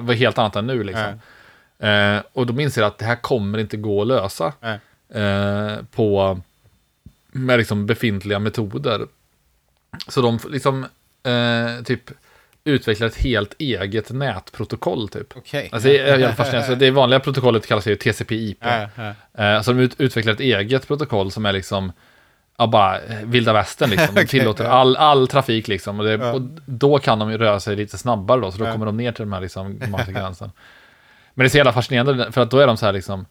[0.00, 1.20] var helt annat än nu liksom.
[1.88, 4.52] Eh, och då inser att det här kommer inte gå att lösa
[5.14, 6.40] eh, på
[7.32, 9.06] med liksom befintliga metoder.
[10.08, 10.84] Så de liksom
[11.22, 12.10] eh, typ
[12.68, 15.36] utvecklar ett helt eget nätprotokoll typ.
[15.36, 15.68] Okej.
[15.72, 16.76] Alltså, det är fascinerande.
[16.76, 18.56] Det vanliga protokollet kallas ju TCP/IP.
[18.60, 19.14] Ja.
[19.44, 21.92] Eh, så de ut, utvecklar ett eget protokoll som är liksom
[22.60, 24.14] Ja, bara eh, vilda västern liksom.
[24.14, 24.70] De tillåter ja.
[24.70, 25.98] all, all trafik liksom.
[26.00, 26.32] Och, det, Ja.
[26.32, 28.72] och då kan de ju röra sig lite snabbare då, så då Ja.
[28.72, 29.78] kommer de ner till de här liksom,
[30.08, 30.50] gränsen.
[31.34, 33.26] Men det är så jävla fascinerande, för att då är de så här liksom,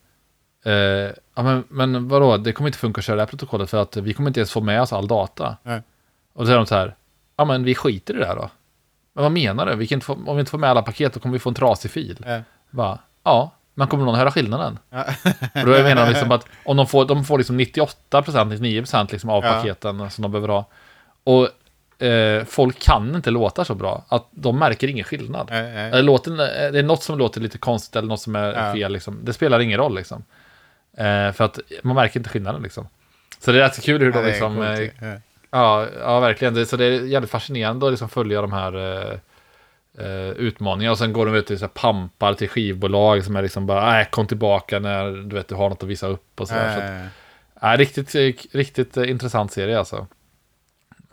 [0.66, 3.82] eh, ja men, men vadå, det kommer inte funka att köra det här protokollet för
[3.82, 5.58] att vi kommer inte ens få med oss all data.
[5.64, 5.82] Nej.
[6.34, 6.96] Och då är de så här,
[7.38, 8.50] ja men vi skiter i det här då.
[9.18, 9.76] Men vad menar du?
[9.76, 11.92] Vi få, om vi inte får med alla paket då kommer vi få en trasig
[11.92, 12.18] fil.
[12.28, 12.42] Ja.
[12.70, 14.80] Bara, ja, men kommer någon höra skillnaden?
[14.90, 15.04] Ja.
[15.54, 19.30] Och då menar de liksom att om de får, de får liksom 98%, 99% liksom
[19.30, 19.52] av Ja.
[19.52, 20.66] paketen som de behöver ha.
[21.24, 21.50] Och
[22.06, 25.48] eh, folk kan inte låta så bra, att de märker ingen skillnad.
[25.52, 25.56] Ja.
[25.56, 28.74] Eller låten, det är något som låter lite konstigt eller något som är Ja.
[28.74, 28.92] fel.
[28.92, 29.20] Liksom.
[29.24, 30.24] Det spelar ingen roll liksom.
[30.98, 32.88] Eh, för att man märker inte skillnaden liksom.
[33.40, 34.56] Så det är rätt kul hur de liksom...
[34.56, 34.68] coolt.
[35.02, 35.14] eh,
[35.52, 35.88] Ja.
[36.00, 36.54] Ja, verkligen.
[36.54, 39.20] Det, så det är jävligt fascinerande att liksom följa de här eh,
[40.06, 40.92] eh, utmaningarna.
[40.92, 44.02] Och sen går de ut till så här pampar till skivbolag som är liksom bara,
[44.02, 46.76] äh, kom tillbaka när du vet du har något att visa upp och sådär.
[46.76, 47.12] Så att,
[47.62, 50.08] Ja, riktigt, eh, riktigt eh, intressant serie alltså.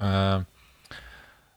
[0.00, 0.40] Eh,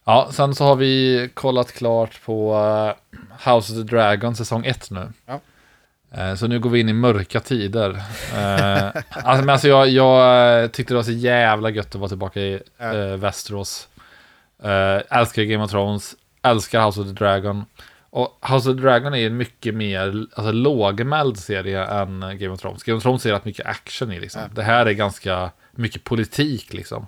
[0.05, 3.21] ja, sen så har vi kollat klart på eh,
[3.53, 5.11] House of the Dragon säsong 1 nu.
[5.25, 5.39] Ja.
[6.11, 7.89] Eh, så nu går vi in i mörka tider.
[7.89, 12.09] Uh, alltså, men alltså jag, jag eh, tyckte det var så jävla gött att vara
[12.09, 13.87] tillbaka i uh, Västerås.
[14.65, 17.65] Uh, älskar Game of Thrones, älskar House of the Dragon.
[18.09, 22.61] Och House of the Dragon är en mycket mer alltså, lågmäld serie än Game of
[22.61, 22.83] Thrones.
[22.83, 24.41] Game of Thrones är rätt mycket action i liksom.
[24.41, 24.47] Ja.
[24.53, 27.07] Det här är ganska mycket politik liksom.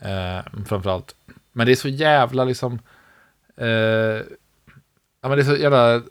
[0.00, 1.14] Eh, framförallt.
[1.52, 2.78] Men det är så jävla liksom...
[3.56, 3.68] Eh,
[5.22, 6.02] ja, men det är så jävla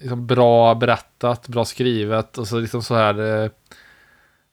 [0.00, 3.42] liksom, bra berättat, bra skrivet och så liksom så här...
[3.44, 3.50] Eh,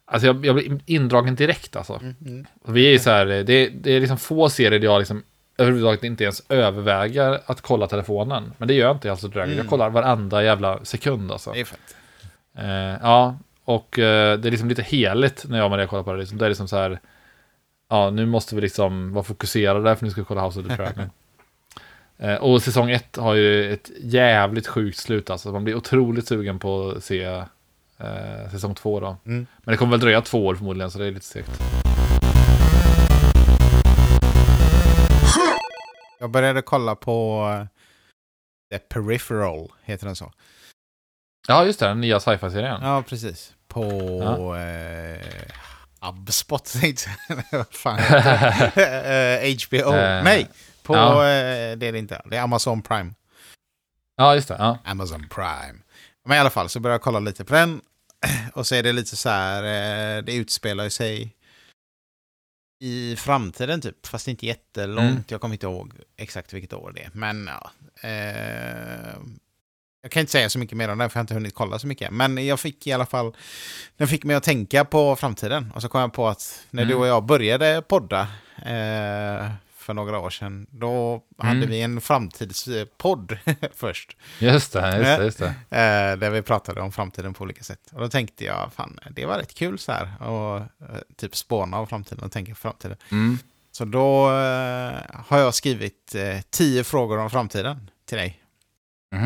[0.05, 1.93] alltså jag, jag blir indragen direkt alltså.
[2.01, 2.45] Mm, mm.
[2.67, 5.23] Vi är ju så här, det, är- det är liksom få serier där jag liksom
[5.57, 8.53] överhuvudtaget inte ens överväger att kolla telefonen.
[8.57, 9.49] Men det gör jag inte i House of Dragon.
[9.49, 9.67] Jag Mm.
[9.69, 11.51] kollar varenda jävla sekund alltså.
[11.51, 11.95] Det är fett.
[12.57, 12.65] Eh,
[13.01, 16.19] ja, och eh, det är liksom lite heligt när jag och Maria kollar på det.
[16.19, 16.37] Liksom.
[16.37, 16.99] Det är liksom så här,
[17.89, 20.75] ja, nu måste vi liksom vara fokuserade för nu ska vi kolla House of the
[20.75, 21.09] Dragon.
[22.21, 25.51] eh, och säsong ett har ju ett jävligt sjukt slut alltså.
[25.51, 29.17] Man blir otroligt sugen på att se eh, säsong två då.
[29.25, 29.47] Mm.
[29.63, 31.61] Men det kommer väl dröja två år förmodligen, så det är lite segt.
[36.19, 37.67] Jag började kolla på eh,
[38.71, 40.31] The Peripheral, heter den så?
[41.47, 42.79] Ja, just det, den nya sci-fi-serien.
[42.81, 43.53] Ja, precis.
[43.67, 43.81] På
[44.55, 45.25] eh,
[45.99, 47.37] Abspot, tänkte jag.
[47.51, 49.47] Vad fan heter det?
[49.47, 49.93] Eh, HBO.
[49.95, 50.23] Eh.
[50.23, 50.47] Nej,
[50.83, 51.11] på, Ja.
[51.27, 52.21] eh, det är det inte.
[52.25, 53.13] Det är Amazon Prime.
[54.15, 54.55] Ja, just det.
[54.59, 54.77] Ja.
[54.85, 55.79] Amazon Prime.
[56.25, 57.81] Men i alla fall så började jag kolla lite på den.
[58.53, 61.35] Och så är det lite så här, eh, det utspelar sig
[62.83, 64.07] i framtiden typ.
[64.07, 65.11] Fast inte jättelångt.
[65.11, 65.23] Mm.
[65.27, 67.09] Jag kommer inte ihåg exakt vilket år det är.
[67.13, 67.71] Men ja.
[68.09, 69.15] Eh,
[70.03, 71.79] jag kan inte säga så mycket mer om den för jag har inte hunnit kolla
[71.79, 72.11] så mycket.
[72.11, 73.35] Men jag fick i alla fall,
[73.97, 75.71] den fick mig att tänka på framtiden.
[75.75, 77.01] Och så kom jag på att när du Mm.
[77.01, 78.21] och jag började podda
[78.65, 81.69] eh, för några år sedan, då hade Mm.
[81.69, 83.37] vi en framtidspodd
[83.75, 84.17] först.
[84.39, 85.45] Just det, just det, just det.
[85.77, 87.79] Eh, där vi pratade om framtiden på olika sätt.
[87.93, 90.27] Och då tänkte jag, fan, det var rätt kul så här.
[90.27, 90.65] Och eh,
[91.17, 92.97] typ spåna om framtiden och tänka på framtiden.
[93.11, 93.37] Mm.
[93.71, 98.39] Så då eh, har jag skrivit eh, tio frågor om framtiden till dig.
[99.13, 99.19] Eh,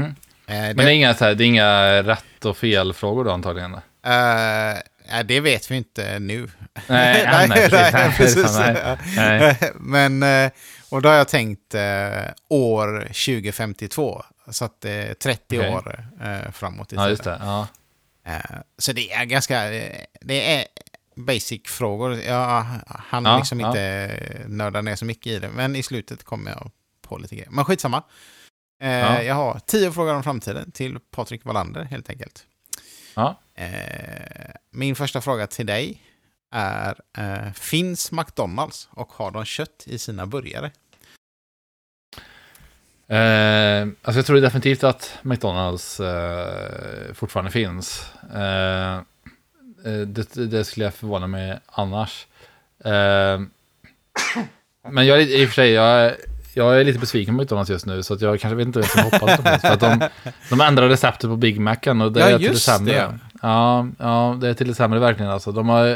[0.47, 3.73] Men det är, inga, så här, det är inga rätt och fel-frågor då antagligen?
[3.73, 4.77] eh,
[5.09, 6.49] ja, det vet vi inte nu.
[6.87, 7.93] Nej, nej, nej, precis.
[7.93, 8.57] Nej, precis.
[8.57, 9.71] nej, nej.
[9.75, 10.23] Men,
[10.89, 14.23] och då har jag tänkt eh, år 2052.
[14.49, 15.69] Så att det är 30 Okej.
[15.69, 17.37] år eh, framåt i Ja, just det.
[17.41, 17.67] Ja.
[18.27, 18.39] Eh,
[18.77, 19.63] Så det är ganska,
[20.21, 20.65] det är
[21.15, 22.15] basic-frågor.
[22.15, 23.67] Jag hann Ja, liksom ja.
[23.67, 27.49] inte nörda ner så mycket i det, men i slutet kommer jag på lite grejer.
[27.51, 28.03] Men skitsamma.
[28.79, 29.21] Ja.
[29.21, 32.43] Jag har tio frågor om framtiden till Patrik Wallander helt enkelt.
[33.15, 33.39] Ja.
[33.56, 36.01] Eh, Min första fråga till dig
[36.51, 40.71] är, eh, finns McDonalds och har de kött i sina burgare?
[43.08, 48.12] Eh, alltså jag tror definitivt att McDonalds eh, fortfarande finns.
[48.34, 48.95] Eh,
[49.86, 52.28] eh, det, det skulle jag förvåna mig annars.
[54.89, 56.17] Men jag är i och för sig, jag, är-
[56.57, 58.87] jag är lite besviken på McDonalds just nu, så att jag kanske vet inte vem
[58.89, 59.43] som hoppas på.
[59.43, 60.09] För att de,
[60.49, 62.93] de ändrade receptet på Big Macen och det Ja, är till det sämre.
[62.93, 63.19] det.
[63.41, 65.31] Ja, ja, det är till det sämre verkligen.
[65.31, 65.51] Alltså.
[65.51, 65.87] De, har,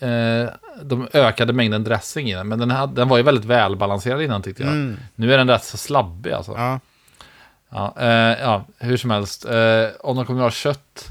[0.00, 0.48] eh,
[0.82, 4.42] de ökade mängden dressing i den, men den, hade, den var ju väldigt välbalanserad innan
[4.42, 4.72] tyckte jag.
[4.72, 4.96] Mm.
[5.14, 6.52] Nu är den rätt så slabbig alltså.
[6.56, 6.80] Ja.
[7.70, 9.44] Ja, eh, ja hur som helst.
[9.44, 11.08] Eh, om de kommer att ha kött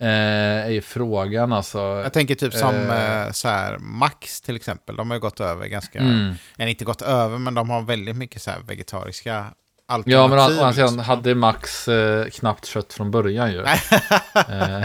[0.00, 1.78] är ju frågan alltså.
[1.78, 3.26] Jag tänker typ som Eh.
[3.26, 4.96] eh, så här, Max till exempel.
[4.96, 5.98] De har ju gått över ganska...
[5.98, 6.34] Mm.
[6.58, 9.44] Eller inte gått över, men de har väldigt mycket så här vegetariska
[9.88, 10.12] alternativ.
[10.12, 10.88] Ja, men å andra liksom.
[10.88, 13.64] sidan hade Max eh, knappt kött från början ju.
[14.48, 14.84] Eh,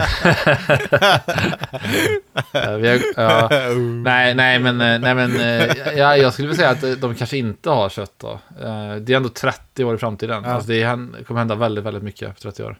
[2.52, 3.48] eh, vi har, ja.
[4.04, 7.14] Nej, nej, men, eh, nej, men eh, ja, jag skulle vilja säga att eh, de
[7.14, 8.30] kanske inte har kött då.
[8.62, 10.42] Eh, Det är ändå 30 år i framtiden.
[10.44, 10.50] Ja.
[10.50, 10.82] Alltså det
[11.26, 12.76] kommer hända väldigt, väldigt mycket på 30 år.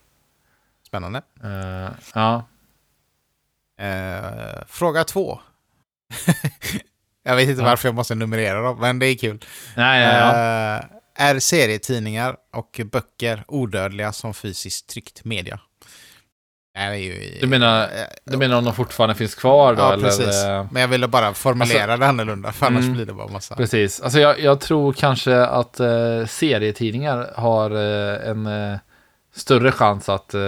[0.93, 1.23] Spännande.
[1.45, 2.45] Eh, Ja,
[3.81, 5.41] Eh, fråga två.
[7.25, 7.67] jag vet inte Ja.
[7.69, 9.45] varför jag måste numrera dem, men det är kul.
[9.77, 10.29] nej, ja.
[10.79, 10.85] Eh,
[11.29, 15.61] är serietidningar och böcker odödliga som fysiskt tryckt media?
[16.99, 17.39] Ju...
[17.41, 17.89] Du menar-
[18.25, 19.83] Du menar om de fortfarande finns kvar då?
[19.83, 20.05] Ja, eller?
[20.05, 20.45] precis.
[20.71, 22.93] Men jag ville bara formulera det annorlunda, för annars Mm.
[22.95, 23.57] blir det bara massa...
[23.57, 24.01] Precis.
[24.01, 28.79] Alltså jag, jag tror kanske att eh, serietidningar har eh, en eh,
[29.33, 30.41] större chans att eh,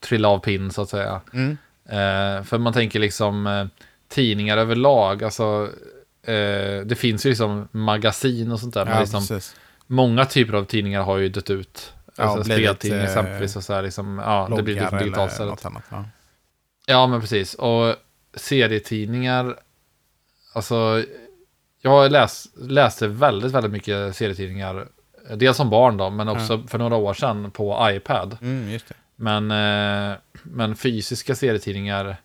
[0.00, 1.20] trilla av pinn så att säga.
[1.32, 1.56] Mm.
[1.84, 3.66] Eh, för man tänker liksom eh,
[4.08, 5.24] tidningar överlag.
[5.24, 5.70] Alltså,
[6.22, 8.84] eh, det finns ju liksom magasin och sånt där.
[8.84, 9.56] men Ja, liksom, precis.
[9.86, 11.92] många typer av tidningar har ju dött ut.
[12.16, 13.56] Ja, alltså, blivit, speltidningar eh, exempelvis.
[13.56, 15.84] Och så här, liksom, ja, det blir liksom digitalt eller något annat.
[15.88, 16.04] Ja.
[16.86, 17.54] Ja, men precis.
[17.54, 17.94] Och
[18.34, 19.58] serietidningar,
[20.54, 21.04] alltså,
[21.82, 24.88] jag läs, läste väldigt, väldigt mycket serietidningar.
[25.36, 28.36] Dels som barn då, men också för några år sedan på iPad.
[28.40, 28.78] Mm.
[29.16, 29.50] Men,
[30.10, 32.16] eh, men fysiska serietidningar,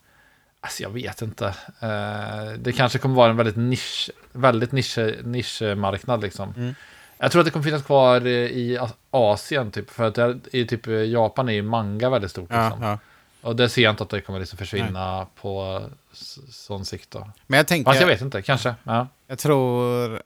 [0.62, 1.46] alltså jag vet inte.
[1.80, 6.54] Eh, det kanske kommer vara en väldigt nisch, väldigt nisch, nischmarknad liksom.
[6.58, 6.76] Mm.
[7.18, 8.80] Jag tror att det kommer finnas kvar i
[9.12, 12.50] Asien typ, för att i typ Japan är ju manga väldigt stort.
[12.52, 12.84] Ja, Liksom.
[12.84, 12.98] ja.
[13.42, 15.82] Och det ser jag inte att det kommer liksom försvinna på
[16.14, 17.30] s- sån sikt då.
[17.48, 17.92] Men jag tänker...
[17.92, 18.76] Fast jag vet inte, kanske.
[18.84, 19.08] Ja.
[19.28, 20.22] Jag tror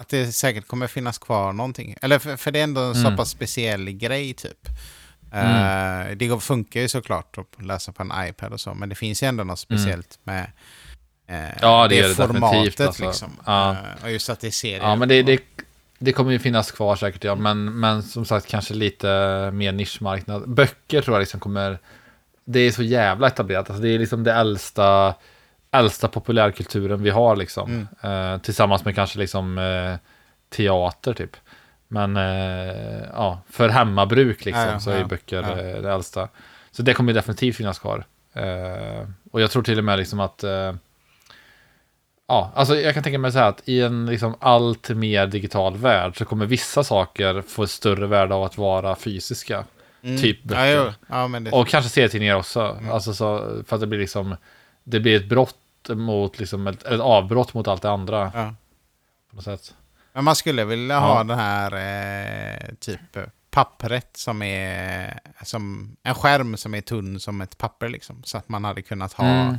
[0.00, 1.94] att det säkert kommer finnas kvar någonting.
[2.02, 3.16] Eller för, för det är ändå en så Mm.
[3.16, 4.68] pass speciell grej typ.
[5.32, 6.10] Mm.
[6.10, 9.22] Eh, det funkar ju såklart att läsa på en iPad och så, men det finns
[9.22, 10.40] ju ändå något speciellt med
[11.26, 11.52] eh, Mm.
[11.62, 12.80] Ja, det är det formatet.
[12.80, 13.06] alltså.
[13.06, 13.30] Liksom.
[13.46, 13.70] Ja.
[13.72, 14.78] Eh, och just att det serier.
[14.80, 15.38] ja, men det, det,
[15.98, 17.34] det kommer ju finnas kvar säkert, ja.
[17.34, 19.06] Men, men som sagt, kanske lite
[19.52, 20.50] mer nischmarknad.
[20.50, 21.78] Böcker tror jag liksom kommer...
[22.44, 23.70] Det är så jävla etablerat.
[23.70, 25.14] Alltså, det är liksom det äldsta,
[25.70, 27.86] äldsta populärkulturen vi har liksom.
[28.02, 28.34] Mm.
[28.34, 29.96] Eh, tillsammans med kanske liksom eh,
[30.56, 31.36] teater typ.
[31.88, 35.50] Men eh, ja, för hemmabruk liksom Ja, ja, så är ja, böcker ja.
[35.50, 36.28] eh, det äldsta.
[36.70, 38.04] Så det kommer definitivt finnas kvar.
[38.32, 40.72] Eh, och jag tror till och med liksom att eh,
[42.28, 45.76] Ja, alltså jag kan tänka mig så här att i en liksom allt mer digital
[45.76, 49.64] värld så kommer vissa saker få ett större värde av att vara fysiska.
[50.02, 50.20] Mm.
[50.20, 50.94] typ böcker.
[51.08, 51.30] ja.
[51.52, 52.60] Och kanske serietidningar också.
[52.60, 52.90] Mm.
[52.90, 54.36] Alltså så, för att det blir liksom,
[54.90, 55.56] det blir ett brott
[55.88, 58.54] mot, liksom ett, ett avbrott mot allt det andra ja.
[59.30, 59.74] på något sätt.
[60.12, 61.24] Men man skulle vilja ha ja.
[61.24, 63.00] den här eh, typ
[63.50, 68.22] pappret som är som en skärm som är tunn som ett papper liksom.
[68.24, 69.56] Så att man hade kunnat ha mm.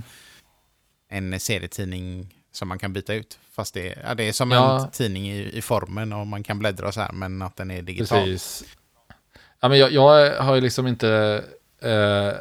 [1.10, 3.40] en serietidning som man kan byta ut.
[3.52, 4.80] Fast det, ja, det är som ja.
[4.80, 7.72] en tidning i, i, formen och man kan bläddra och så här, men att den
[7.72, 8.24] är digital.
[8.24, 8.64] Precis.
[9.60, 11.44] Ja, men jag, jag har ju liksom inte
[11.82, 12.34] eh,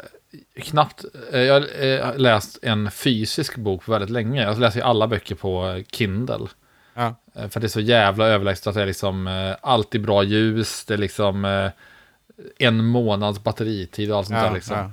[0.56, 4.42] knappt, eh, jag har eh, läst en fysisk bok på väldigt länge.
[4.42, 6.46] Jag läser ju alla böcker på Kindle.
[6.94, 7.14] Ja.
[7.34, 10.84] Eh, för det är så jävla överlägset att det är liksom eh, alltid bra ljus,
[10.84, 11.70] det är liksom eh,
[12.58, 14.92] en månads batteritid och allt sånt ja, där liksom.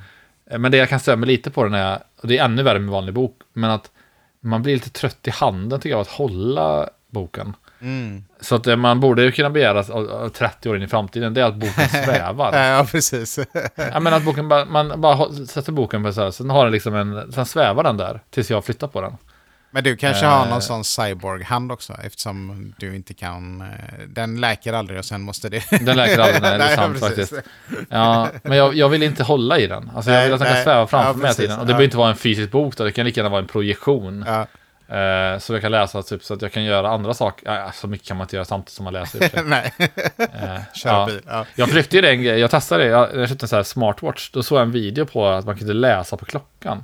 [0.50, 0.58] Ja.
[0.58, 2.80] Men det jag kan störa mig lite på den är, och det är ännu värre
[2.80, 3.92] med vanlig bok, men att
[4.40, 7.54] man blir lite trött i handen tycker jag att hålla boken.
[7.82, 8.24] Mm.
[8.40, 11.56] Så att man borde ju kunna begära 30 år in i framtiden, det är att
[11.56, 12.68] boken svävar.
[12.68, 13.40] ja, precis.
[13.76, 16.74] ja, men att boken bara, man bara sätter boken på så här, sen har den
[16.74, 19.18] liksom en, sen svävar den där tills jag flyttar på den.
[19.72, 20.60] Men du kanske har någon eh.
[20.60, 23.62] sån cyborg-hand också eftersom du inte kan...
[23.62, 23.68] Eh,
[24.08, 25.64] den läker aldrig och sen måste det...
[25.82, 27.34] Den läker aldrig, nej, det är sant ja, faktiskt.
[27.90, 29.92] Ja, men jag, jag, vill inte hålla i den.
[29.96, 31.60] Alltså jag vill att den ska sväva framför ja, mig tiden.
[31.60, 31.78] Och det ja.
[31.78, 34.24] behöver inte vara en fysisk bok då, det kan lika gärna vara en projektion.
[34.28, 34.48] Ja.
[34.92, 37.54] Uh, så jag kan läsa typ så att jag kan göra andra saker.
[37.54, 39.44] Ja, så mycket kan man inte göra samtidigt som man läser.
[39.46, 41.22] Nej, uh, Kör bil.
[41.28, 41.46] Ja.
[41.56, 43.64] Jag försökte ju det en grej, jag testade det, jag, jag köpte en sån här
[43.64, 44.30] smartwatch.
[44.32, 46.84] Då såg jag en video på att man kunde läsa på klockan.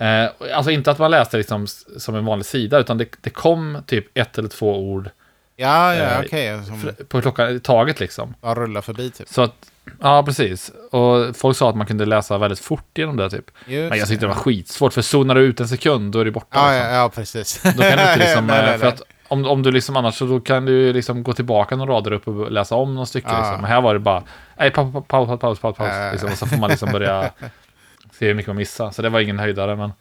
[0.00, 3.82] Eh, alltså inte att man läste liksom som en vanlig sida, utan det, det kom
[3.86, 5.10] typ ett eller två ord.
[5.56, 6.54] Ja, ja, eh, okej.
[6.56, 6.92] Okay.
[7.08, 8.34] På klockan taget liksom.
[8.42, 9.28] Ja, rulla förbi typ.
[9.28, 9.54] Så att,
[10.00, 10.70] ja, precis.
[10.90, 13.50] Och folk sa att man kunde läsa väldigt fort genom det typ.
[13.66, 16.24] Just Men jag tyckte det var skitsvårt, för zonar du ut en sekund, då är
[16.24, 16.58] det borta.
[16.58, 16.94] Ja, liksom.
[16.94, 17.62] ja, ja, precis.
[17.62, 18.78] Då kan du inte liksom, nej, nej, nej.
[18.78, 21.92] för att om, om du liksom annars så då kan du liksom gå tillbaka några
[21.92, 23.28] rader upp och läsa om någon stycke.
[23.30, 23.38] Ja.
[23.38, 23.60] Liksom.
[23.60, 24.22] Men här var det bara,
[24.58, 26.12] nej, paus, paus, paus, paus, paus, paus.
[26.12, 27.30] Liksom, och så får man liksom börja
[28.12, 28.90] se hur mycket man missar.
[28.90, 29.92] Så det var ingen höjdare, men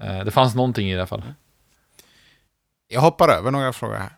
[0.00, 1.22] Eh, det fanns någonting i det i alla fall.
[2.88, 4.10] Jag hoppar över några frågor här.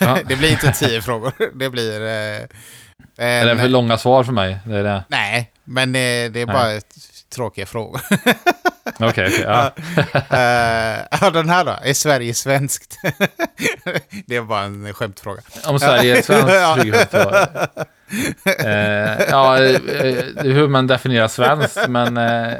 [0.00, 0.18] Ja.
[0.28, 1.32] det blir inte tio frågor.
[1.54, 2.00] Det blir...
[2.00, 2.46] Eh,
[3.16, 3.48] en...
[3.48, 4.58] Är det för långa svar för mig?
[4.64, 5.04] Det är det.
[5.08, 6.80] Nej, men det, eh, det är bara Nej.
[7.34, 8.00] tråkiga frågor.
[9.00, 9.72] Okej, okay, okay, ja.
[11.26, 11.76] uh, den här då?
[11.82, 12.98] Är Sverige svenskt?
[14.26, 15.42] det är bara en skämtfråga.
[15.66, 17.14] Om Sverige är svenskt?
[18.58, 19.80] eh, ja, eh,
[20.42, 22.16] hur man definierar svenskt, men...
[22.16, 22.52] Eh,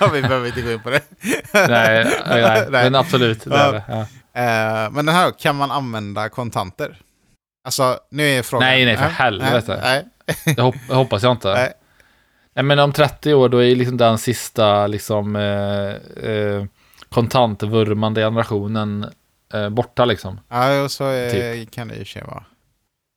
[0.00, 1.00] ja, vi behöver inte gå in på det.
[1.52, 3.44] nej, nej, nej, men absolut.
[3.44, 4.00] Det det, ja.
[4.42, 6.98] eh, men den här, kan man använda kontanter?
[7.68, 8.68] Alltså, nu är frågan...
[8.68, 9.80] Nej, nej, för helvete.
[9.82, 10.54] Nej, nej.
[10.56, 11.52] det, hopp, hoppas jag inte.
[11.52, 11.72] Nej.
[12.54, 12.64] nej.
[12.64, 16.64] men om 30 år, då är liksom den sista liksom, eh, eh,
[17.08, 19.06] kontantvurmande generationen
[19.54, 20.40] eh, borta liksom.
[20.48, 21.70] Ja, så är, typ.
[21.70, 22.44] kan det ju vara.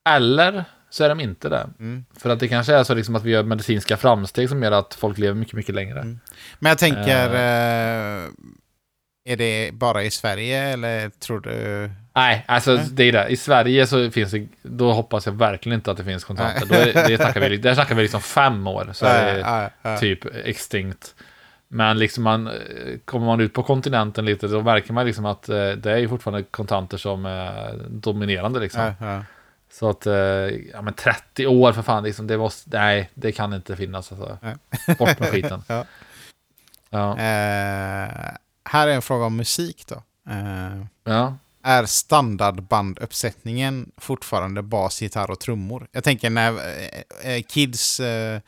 [0.10, 1.70] Eller så är de inte det.
[1.80, 2.06] Mm.
[2.18, 4.94] För att det kanske är så liksom att vi gör medicinska framsteg som gör att
[4.94, 6.00] folk lever mycket, mycket längre.
[6.00, 6.20] Mm.
[6.60, 8.30] Men jag tänker, uh,
[9.26, 11.92] är det bara i Sverige eller tror du?
[12.14, 12.88] Nej, alltså Nej.
[12.92, 13.28] det är det.
[13.28, 16.66] I Sverige så finns det, då hoppas jag verkligen inte att det finns kontanter.
[16.66, 19.34] Då är, det snackar vi, där snackar vi liksom fem år, så är
[19.84, 21.16] det typ extinkt.
[21.68, 22.50] Men liksom man,
[23.06, 26.98] kommer man ut på kontinenten lite, då märker man liksom att det är fortfarande kontanter
[26.98, 28.94] som är dominerande liksom.
[29.72, 30.14] Så att, eh,
[30.74, 34.12] ja men 30 år för fan, liksom, det måste, nej, det kan inte finnas.
[34.12, 34.38] Alltså.
[34.98, 35.64] Bort med skiten.
[35.68, 35.86] ja.
[36.90, 37.12] Ja.
[37.12, 38.34] Eh,
[38.66, 39.96] här är en fråga om musik då.
[40.32, 41.38] Eh, ja.
[41.64, 45.88] Är standardbanduppsättningen fortfarande bas, gitarr och trummor?
[45.92, 48.42] Jag tänker när eh, eh kids eh,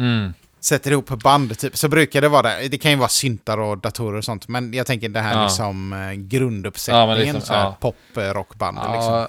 [0.00, 0.34] mm.
[0.60, 2.68] sätter ihop band, typ, så brukar det vara det.
[2.68, 5.44] Det kan ju vara syntar och datorer och sånt, men jag tänker det här ja.
[5.44, 5.94] liksom
[6.28, 8.78] grunduppsättningen, ja, liksom, så här, pop, rockband.
[8.92, 9.26] Liksom.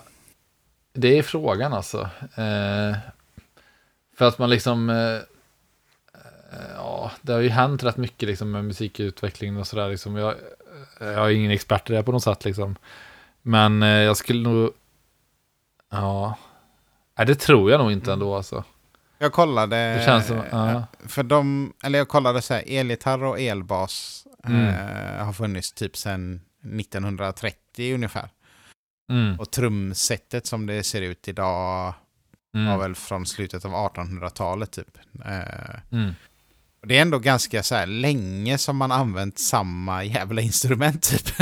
[0.94, 2.10] Det är frågan alltså.
[2.36, 2.96] Eh,
[4.18, 4.90] för att man liksom...
[4.90, 5.20] Eh,
[6.76, 9.90] ja, det har ju hänt rätt mycket liksom med musikutvecklingen och sådär.
[9.90, 10.16] Liksom.
[10.16, 10.36] Jag,
[11.06, 12.76] jag är ingen expert i det på något sätt liksom.
[13.42, 14.72] Men eh, jag skulle nog...
[15.92, 16.38] Ja.
[17.18, 18.64] Nej, det tror jag nog inte ändå alltså.
[19.18, 19.94] Jag kollade...
[19.94, 20.84] Det känns som, ja.
[21.08, 21.74] För de...
[21.84, 24.68] Eller jag kollade så här, elgitarr och elbas mm.
[24.68, 26.42] eh, har funnits typ sedan
[26.80, 28.30] 1930 ungefär.
[29.10, 29.40] Mm.
[29.40, 31.94] Och trumsetet som det ser ut idag
[32.56, 32.68] mm.
[32.72, 34.98] var väl från slutet av 1800-talet typ.
[35.26, 36.14] Eh, mm.
[36.84, 41.36] Och det är ändå ganska så här länge som man använt samma jävla instrument typ.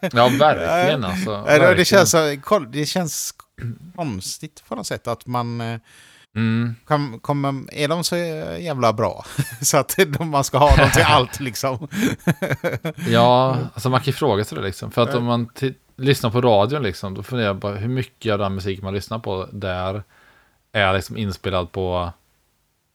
[0.12, 1.30] ja, verkligen alltså.
[1.30, 1.76] Verkligen.
[1.76, 2.14] Det, känns,
[2.72, 3.34] det känns
[3.96, 5.60] konstigt på något sätt att man...
[5.60, 5.78] Eh,
[6.36, 6.74] mm.
[6.84, 9.24] Kom, kom, är de så jävla bra?
[9.62, 11.88] så att man ska ha dem till allt liksom.
[13.08, 14.90] ja, alltså man kan ju fråga sig det liksom.
[14.90, 15.48] För att om man
[15.96, 19.18] lyssnar på radion liksom, då funderar jag på hur mycket av den musik man lyssnar
[19.18, 20.02] på där
[20.72, 22.12] är liksom inspelad på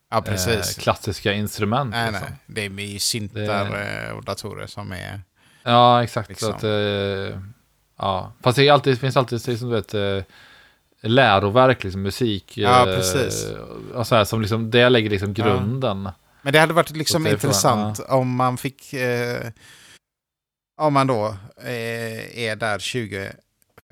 [0.10, 1.92] ja, eh, klassiska instrument.
[1.92, 2.28] Nej, liksom.
[2.30, 2.40] nej.
[2.46, 4.08] Det är med syntar det...
[4.08, 5.22] Eh, och datorer som är...
[5.64, 6.30] Ja, exakt.
[6.30, 6.54] Liksom.
[6.54, 7.40] Att, eh,
[7.98, 10.24] Ja, fast det, alltid, det finns alltid, som du vet, eh,
[11.02, 12.58] läroverk, liksom musik.
[12.58, 13.52] Ja, eh, precis.
[13.94, 16.10] Och så här, som liksom, det lägger liksom grunden.
[16.42, 18.94] Men det hade varit liksom intressant om man fick...
[18.94, 19.52] Eh,
[20.80, 22.80] om man då är där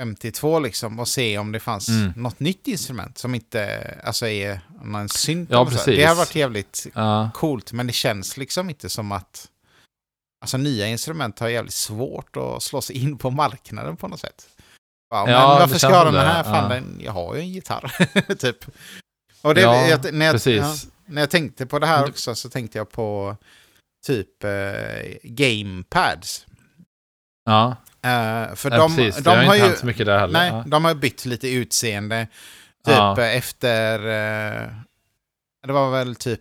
[0.02, 2.14] 2052 liksom och se om det fanns Mm.
[2.16, 5.50] något nytt instrument som inte alltså är någon synt.
[5.52, 5.70] Ja.
[5.86, 7.30] Det hade varit jävligt Ja.
[7.34, 9.50] coolt, men det känns liksom inte som att...
[10.42, 14.48] Alltså nya instrument har jävligt svårt att slå sig in på marknaden på något sätt.
[15.10, 16.44] Ja, men varför ska jag ha den här?
[16.44, 16.70] Fan, ja.
[16.70, 18.66] den, jag har ju en gitarr, typ.
[19.42, 20.56] Och det, Ja, jag, när, jag, precis.
[20.56, 23.38] ja, när jag tänkte på det här också så tänkte jag på
[24.08, 24.50] typ eh,
[25.24, 26.46] gamepads.
[27.46, 29.24] Ja, Eh, för ja de, precis.
[29.24, 29.76] de det har inte ju...
[29.76, 30.34] så mycket där heller.
[30.40, 30.64] Nej, ja.
[30.68, 32.28] de har bytt lite utseende.
[32.86, 33.22] Typ Ja.
[33.22, 34.00] eh, efter...
[34.00, 34.68] Eh,
[35.68, 36.40] det var väl typ...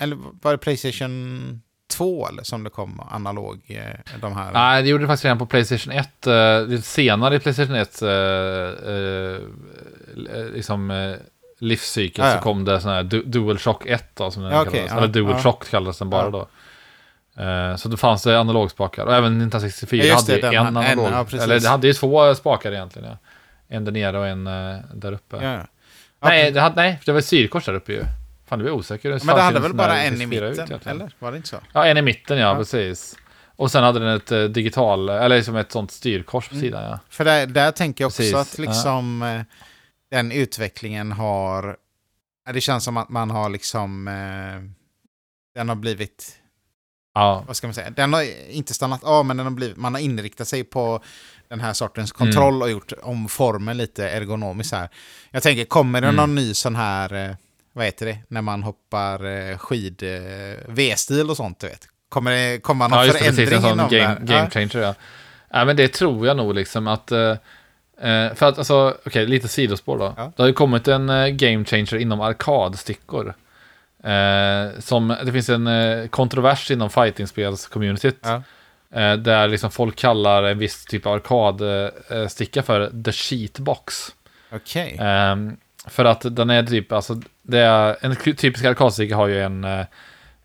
[0.00, 3.80] Eller var det Playstation 2 eller som det kom analog?
[4.20, 4.52] De här.
[4.52, 6.26] Nej, det gjorde det faktiskt redan på Playstation 1.
[6.26, 8.08] eh, lite senare i Playstation 1 eh,
[8.94, 9.38] eh,
[10.54, 11.14] liksom,
[11.58, 14.74] livscykel så kom det sån här du DualShock 1 då, som den Ja, kallades.
[14.74, 16.48] okej, ja, Eller DualShock kallades den bara då.
[17.36, 19.06] Eh, så då fanns det analogspakar.
[19.06, 21.08] Och även Nintendo 64 Ja, hade det, en en, analog.
[21.12, 21.40] ja, precis.
[21.40, 23.08] Eller det hade ju två spakar egentligen.
[23.08, 23.16] Ja.
[23.68, 25.36] En där nere och en eh, där uppe.
[25.36, 25.66] Ja, ja.
[26.22, 28.04] Nej, det hade, nej, det var ett styrkors där uppe ju.
[28.46, 29.20] Fan, du är osäker.
[29.24, 30.66] Men det hade väl sån bara en i 64 ut mitten?
[30.68, 30.96] egentligen.
[31.00, 31.12] eller?
[31.18, 31.56] Var det inte så?
[31.72, 32.56] Ja, en i mitten, ja, Ja.
[32.56, 33.16] precis.
[33.56, 36.62] Och sen hade den ett eh, digital, eller som ett sånt styrkors på Mm.
[36.66, 36.98] sidan, ja.
[37.08, 39.24] För där, där tänker jag också Precis, att liksom
[40.10, 41.76] den utvecklingen har...
[42.46, 44.04] ja, Det känns som att man har liksom...
[45.54, 46.36] Den har blivit...
[47.14, 47.90] Ja, Vad ska man säga?
[47.90, 51.00] Den har inte stannat av, men den har blivit, man har inriktat sig på
[51.48, 52.62] den här sortens kontroll Mm.
[52.62, 54.88] och gjort om formen lite ergonomiskt här.
[55.30, 56.16] Jag tänker, kommer det Mm.
[56.16, 57.12] någon ny sån här...
[57.30, 57.36] Eh,
[57.72, 58.18] vad heter det?
[58.28, 60.02] När man hoppar eh, skid...
[60.02, 61.88] Eh, V-stil och sånt, du vet.
[62.08, 63.64] Kommer det komma någon ja förändring precis.
[63.64, 64.94] En sån game, game changer, ja.
[65.50, 65.64] ja.
[65.64, 67.08] men det tror jag nog liksom att...
[68.34, 70.14] för att, alltså, okej, lite sidospår då.
[70.16, 70.32] Ja.
[70.36, 73.34] Det har ju kommit en game changer inom arkadstickor.
[74.04, 78.18] Eh, som, det finns en eh, kontrovers inom fightingspels-communityt.
[78.22, 78.42] Ja.
[79.00, 84.14] Eh, där liksom folk kallar en viss typ av arkadsticka för the sheetbox.
[84.52, 84.96] Okej.
[85.00, 89.64] Ehm, för att den är typ, alltså, det är, en typisk arkadsticka har ju en
[89.64, 89.84] eh,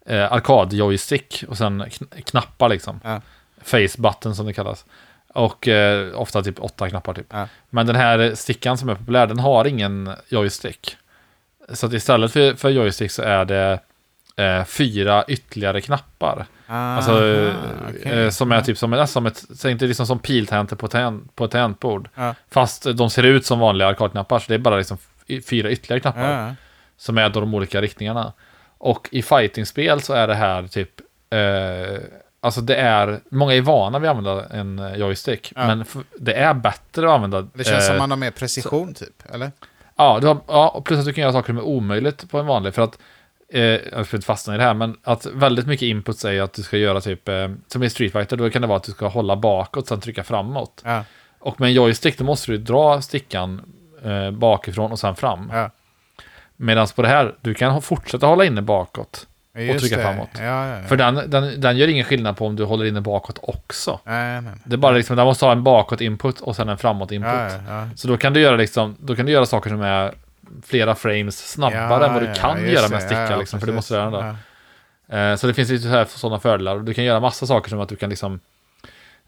[0.05, 2.99] eh, arkad-joystick och sen kn- knappar liksom.
[3.03, 3.21] Ja.
[3.61, 4.85] Face button som det kallas.
[5.27, 7.27] Och eh, ofta typ åtta knappar typ.
[7.29, 7.47] Ja.
[7.69, 10.97] Men den här stickan som är populär, den har ingen joystick.
[11.73, 13.80] Så att istället för, för joystick så är det
[14.36, 16.45] eh, fyra ytterligare knappar.
[16.67, 17.54] Alltså, Aha,
[17.89, 18.12] okej.
[18.12, 21.45] eh, som är typ som, nästan som ett, inte liksom som piltangenter på, tan- på
[21.45, 22.10] ett tangentbord.
[22.15, 22.36] Ja.
[22.51, 24.97] Fast de ser ut som vanliga arkadknappar, så det är bara liksom
[25.45, 26.32] fyra ytterligare knappar.
[26.47, 26.56] Ja.
[26.97, 28.34] Som är då de olika riktningarna.
[28.78, 30.89] Och i fightingspel så är det här typ,
[31.30, 31.99] eh,
[32.39, 35.54] alltså det är, många är vana vid att använda en eh, joystick.
[35.56, 35.86] Men
[36.19, 37.41] det är bättre att använda.
[37.54, 39.51] Det känns eh, som man har mer precision typ, eller?
[39.97, 42.39] Ja, du har, ja, och plus att du kan göra saker som är omöjligt på
[42.39, 42.73] en vanlig.
[42.73, 42.99] För att,
[43.53, 46.53] eh, jag ska inte fastna i det här, men att väldigt mycket input säger att
[46.53, 48.91] du ska göra typ, eh, som i Street Fighter, då kan det vara att du
[48.91, 50.81] ska hålla bakåt, sen trycka framåt.
[50.86, 51.03] Ja.
[51.39, 53.62] Och med en joystick, då måste du dra stickan
[54.03, 55.49] eh, bakifrån och sen fram.
[55.53, 55.71] Ja.
[56.55, 59.27] Medan på det här, du kan fortsätta hålla inne bakåt.
[59.55, 60.03] Just trycka det.
[60.03, 60.29] framåt.
[60.33, 60.83] Ja, ja, ja.
[60.83, 63.99] För den, den, den gör ingen skillnad på om du håller inne bakåt också.
[64.03, 64.53] Nej, nej.
[64.63, 67.51] Det är bara liksom, den måste ha en bakåt-input och sen en framåt-input.
[67.95, 70.13] Så då kan du göra liksom, då kan du göra saker som är
[70.63, 73.05] flera frames snabbare än vad du kan göra med det.
[73.05, 73.75] sticka liksom, för precis.
[73.75, 74.19] måste du göra ändå.
[74.19, 74.35] Ja.
[75.17, 76.79] Eh, så det finns lite här sådana fördelar.
[76.79, 78.39] Du kan göra massa saker som att du kan liksom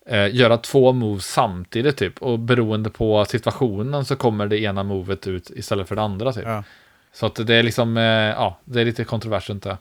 [0.05, 2.21] eh, göra två moves samtidigt typ.
[2.21, 6.45] Och beroende på situationen så kommer det ena movet ut istället för det andra typ.
[6.45, 6.63] Ja.
[7.13, 9.77] Så att det är liksom, eh, ja, det är lite kontroversiellt det.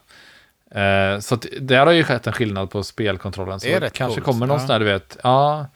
[0.71, 3.59] Eh, så där har ju skett en skillnad på spelkontrollen.
[3.59, 4.59] Så Det rätt kanske coolt, kommer någon ja.
[4.59, 5.67] sån där, du vet, ja.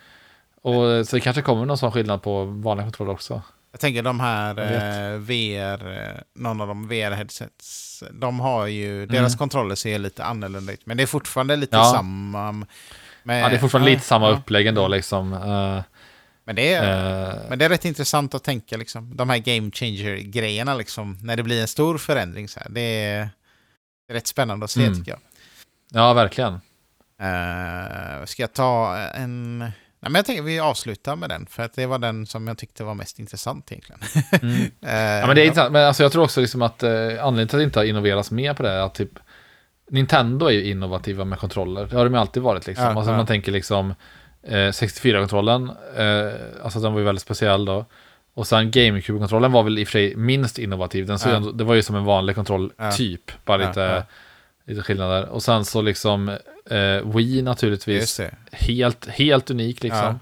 [0.61, 3.41] Och så det kanske kommer någon sån skillnad på vanliga kontroller också.
[3.71, 9.35] Jag tänker de här eh, VR, eh, någon av de VR-headsets, de har ju, deras
[9.35, 10.85] kontroller ser lite annorlunda ut.
[10.85, 11.83] Men det är fortfarande lite Ja.
[11.95, 12.51] samma.
[13.23, 14.35] Med, Ja, det är fortfarande ja, lite samma ja.
[14.37, 15.33] upplägg ändå liksom.
[15.33, 15.81] Eh,
[16.45, 19.71] Men det, är, eh, men det är rätt intressant att tänka liksom, de här game
[19.71, 22.67] changer-grejerna liksom, när det blir en stor förändring så här.
[22.69, 23.29] Det är, det är
[24.11, 24.97] rätt spännande att se Mm.
[24.99, 25.19] tycker jag.
[25.91, 26.53] ja, verkligen.
[26.53, 29.59] Uh, ska jag ta en...
[30.03, 32.57] Nej, men jag tänker vi avslutar med den, för att det var den som jag
[32.57, 34.01] tyckte var mest intressant egentligen.
[34.41, 34.55] Mm.
[34.81, 35.71] Eh, Ja, men det är intressant.
[35.71, 38.31] Men alltså, jag tror också liksom att eh, anledningen till att det inte har innoverats
[38.31, 39.19] mer på det är att typ
[39.89, 41.85] Nintendo är ju innovativa med kontroller.
[41.85, 42.85] Det har de ju alltid varit liksom.
[42.85, 43.17] Ja, alltså ja.
[43.17, 43.93] man tänker liksom
[44.43, 46.33] eh, 64-kontrollen, eh,
[46.63, 47.85] alltså den var ju väldigt speciell då.
[48.33, 51.05] Och sen GameCube-kontrollen var väl i och för sig minst innovativ.
[51.05, 51.35] Den såg Ja.
[51.35, 52.91] ändå, det var ju som en vanlig kontroll Ja.
[52.91, 54.03] typ, bara lite, ja.
[54.65, 55.29] lite skillnader.
[55.29, 56.29] Och sen så liksom
[56.69, 58.21] eh, Wii naturligtvis,
[58.51, 60.19] helt, helt unik liksom.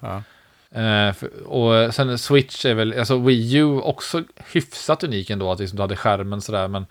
[0.72, 5.60] Eh, för, och sen Switch är väl, alltså Wii U också hyfsat unik ändå, att
[5.60, 6.86] liksom du hade skärmen sådär, men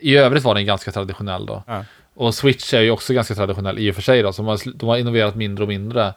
[0.00, 1.62] i övrigt var den ganska traditionell då.
[2.14, 4.60] Och Switch är ju också ganska traditionell i och för sig då, så de har,
[4.74, 6.14] de har innoverat mindre och mindre.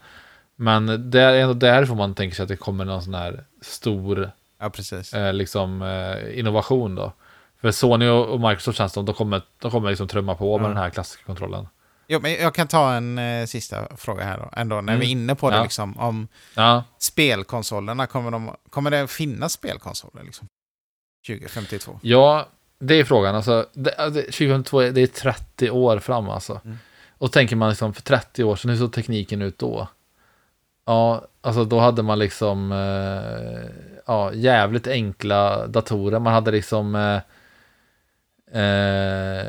[0.56, 4.32] Men det är ändå därifrån man tänker sig att det kommer någon sån här stor
[4.60, 5.14] Ja, precis.
[5.14, 7.14] eh, liksom, eh, innovation då.
[7.62, 10.78] För Sony och, Microsoft känns som de kommer, de kommer liksom trumma på med den
[10.78, 11.68] här klassiska kontrollen.
[12.08, 15.00] Jo, men jag kan ta en eh, sista fråga här då, ändå, när Mm.
[15.00, 15.64] vi är inne på det, Ja.
[15.64, 20.48] liksom, om Ja, spelkonsolerna, kommer, de, kommer det finnas spelkonsoler liksom?
[21.28, 22.00] 2052?
[22.02, 22.48] ja
[22.80, 23.36] det är frågan.
[23.36, 26.62] Alltså, det, det, 2002, är- det är 30 år fram alltså.
[26.66, 26.78] Mm.
[27.18, 29.88] Och tänker man liksom för 30 år sedan, hur såg tekniken ut då?
[30.86, 33.70] Ja, alltså då hade man liksom eh,
[34.06, 36.20] ja, jävligt enkla datorer.
[36.20, 37.20] Man hade liksom eh,
[38.62, 39.46] eh,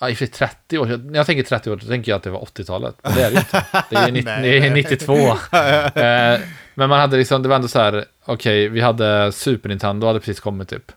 [0.00, 0.86] ja, i och för sig 30 år.
[0.86, 2.94] När jag tänker 30 år, då tänker jag att det var 80-talet.
[3.02, 3.64] Men det är det inte.
[3.90, 4.70] Det är, nitt- Nej, det är nej.
[4.70, 5.14] 92.
[6.00, 6.40] Eh,
[6.74, 10.18] men man hade liksom, det var ändå så här, okej, vi hade Super Nintendo, hade
[10.20, 10.92] precis kommit typ.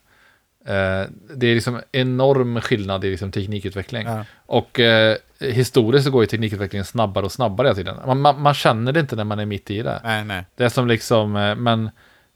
[0.66, 1.04] Eh,
[1.36, 4.08] det är liksom enorm skillnad i liksom teknikutveckling.
[4.08, 4.26] Ja.
[4.46, 7.96] Och eh, historiskt så går ju teknikutvecklingen snabbare och snabbare hela tiden.
[8.08, 10.02] Man, man, man känner det inte när man är mitt i det.
[10.04, 10.46] Nej, nej.
[10.56, 11.90] Det är som liksom, eh, men,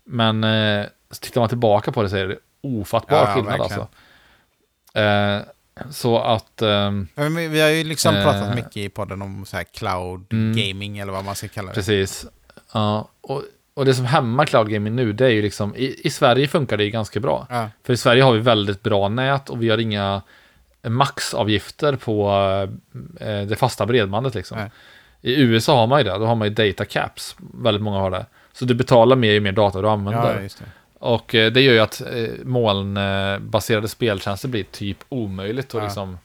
[0.03, 0.85] men eh,
[1.21, 3.81] tittar man tillbaka på det så är det ofattbar Ja, ja, skillnad verkligen.
[3.81, 4.99] alltså.
[4.99, 6.61] Eh, så att,
[7.15, 8.23] vi vi har ju liksom Eh.
[8.23, 10.55] pratat mycket i podden om så här cloud Mm.
[10.57, 11.73] gaming eller vad man ska kalla det.
[11.75, 12.25] precis.
[12.73, 13.43] Ja, och,
[13.79, 16.77] och det som hämmar cloud gaming nu, det är ju liksom, i, i Sverige funkar
[16.77, 17.47] det ju ganska bra.
[17.49, 20.21] Ja, För i Sverige har vi väldigt bra nät och vi har inga
[20.81, 22.29] maxavgifter på
[23.19, 24.57] eh, det fasta bredbandet liksom.
[24.57, 24.69] Nej.
[25.21, 28.11] I USA har man ju det, då har man ju data caps, väldigt många har
[28.11, 28.25] det.
[28.53, 30.41] Så du betalar mer ju mer data du använder.
[30.41, 30.65] ja.
[30.99, 35.73] Och eh, det gör ju att eh, molnbaserade speltjänster blir typ omöjligt.
[35.73, 35.83] Ja.
[35.83, 36.17] liksom,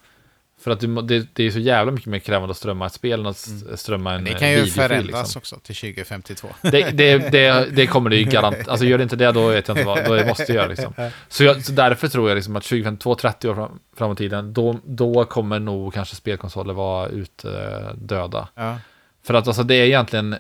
[0.65, 3.21] för att du, det, det är så jävla mycket mer krävande att strömma ett spel
[3.21, 4.25] än att s- strömma en Mm.
[4.25, 5.39] Det eh, kan ju videofil, förändras liksom.
[5.39, 6.49] också till 2052.
[6.63, 7.19] Det, det,
[7.77, 8.69] det, kommer det ju garant...
[8.69, 10.93] Alltså gör det inte det, då vet jag inte vad då måste jag göra liksom.
[11.29, 14.53] Så, jag, så därför tror jag liksom att 2052, 30 år fram, framåt i tiden,
[14.53, 18.49] då, då kommer nog kanske spelkonsoler vara utdöda.
[18.55, 18.79] Ja,
[19.23, 20.37] För att alltså det är egentligen,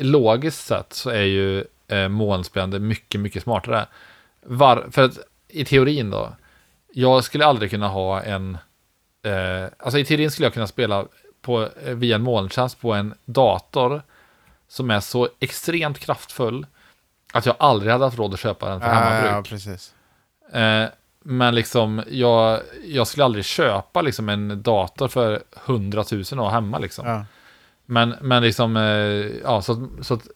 [0.00, 3.86] logiskt sett så är ju eh, molnspelande mycket, mycket smartare.
[4.46, 5.18] Var, för att
[5.48, 6.32] i teorin då,
[6.92, 8.58] jag skulle aldrig kunna ha en,
[9.22, 11.06] eh, alltså i teorin skulle jag kunna spela
[11.42, 14.02] på, eh, via en molntjänst på en dator
[14.68, 16.66] som är så extremt kraftfull
[17.32, 19.52] att jag aldrig hade haft råd att köpa den för ja, hemmabruk.
[20.52, 20.60] ja.
[20.60, 20.88] Eh,
[21.24, 26.50] men liksom, jag, jag skulle aldrig köpa liksom en dator för 100 000 och ha
[26.50, 27.06] hemma liksom.
[27.06, 27.24] Ja.
[27.86, 28.82] Men, men liksom, eh,
[29.44, 30.26] ja, så, så att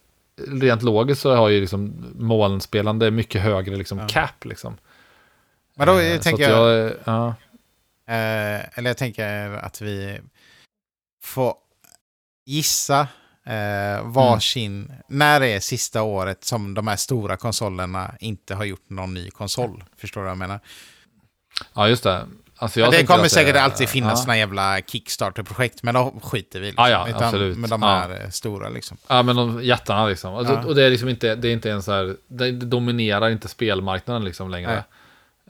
[0.49, 4.07] rent logiskt så har ju liksom molnspelande mycket högre liksom Ja.
[4.09, 4.77] cap liksom.
[5.75, 7.35] Men då Eh, tänker jag, jag, ja,
[8.09, 10.21] eh, eller jag tänker att vi
[11.23, 11.55] får
[12.47, 13.01] gissa
[13.47, 19.15] eh, varsin, när är sista året som de här stora konsolerna inte har gjort någon
[19.15, 19.85] ny konsol?
[19.97, 20.61] Förstår du vad jag menar?
[21.75, 22.27] ja, just det.
[22.59, 24.17] Alltså jag det kommer att säkert alltid finnas ja.
[24.17, 26.85] såna jävla Kickstarter-projekt, men då skiter vi liksom.
[26.91, 27.59] Ja, ja, absolut.
[27.59, 27.89] Med de Ja.
[27.89, 28.97] här eh, stora liksom.
[29.09, 30.35] Ja, men de jättarna liksom.
[30.35, 30.65] Och, Ja.
[30.65, 33.49] och det är liksom inte, det är inte ens så här, det, det dominerar inte
[33.49, 34.85] spelmarknaden liksom längre.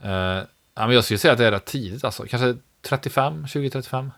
[0.03, 0.39] Eh,
[0.77, 2.25] ja, men jag skulle säga att det är rätt tidigt alltså.
[2.29, 4.11] Kanske 35, 20-35?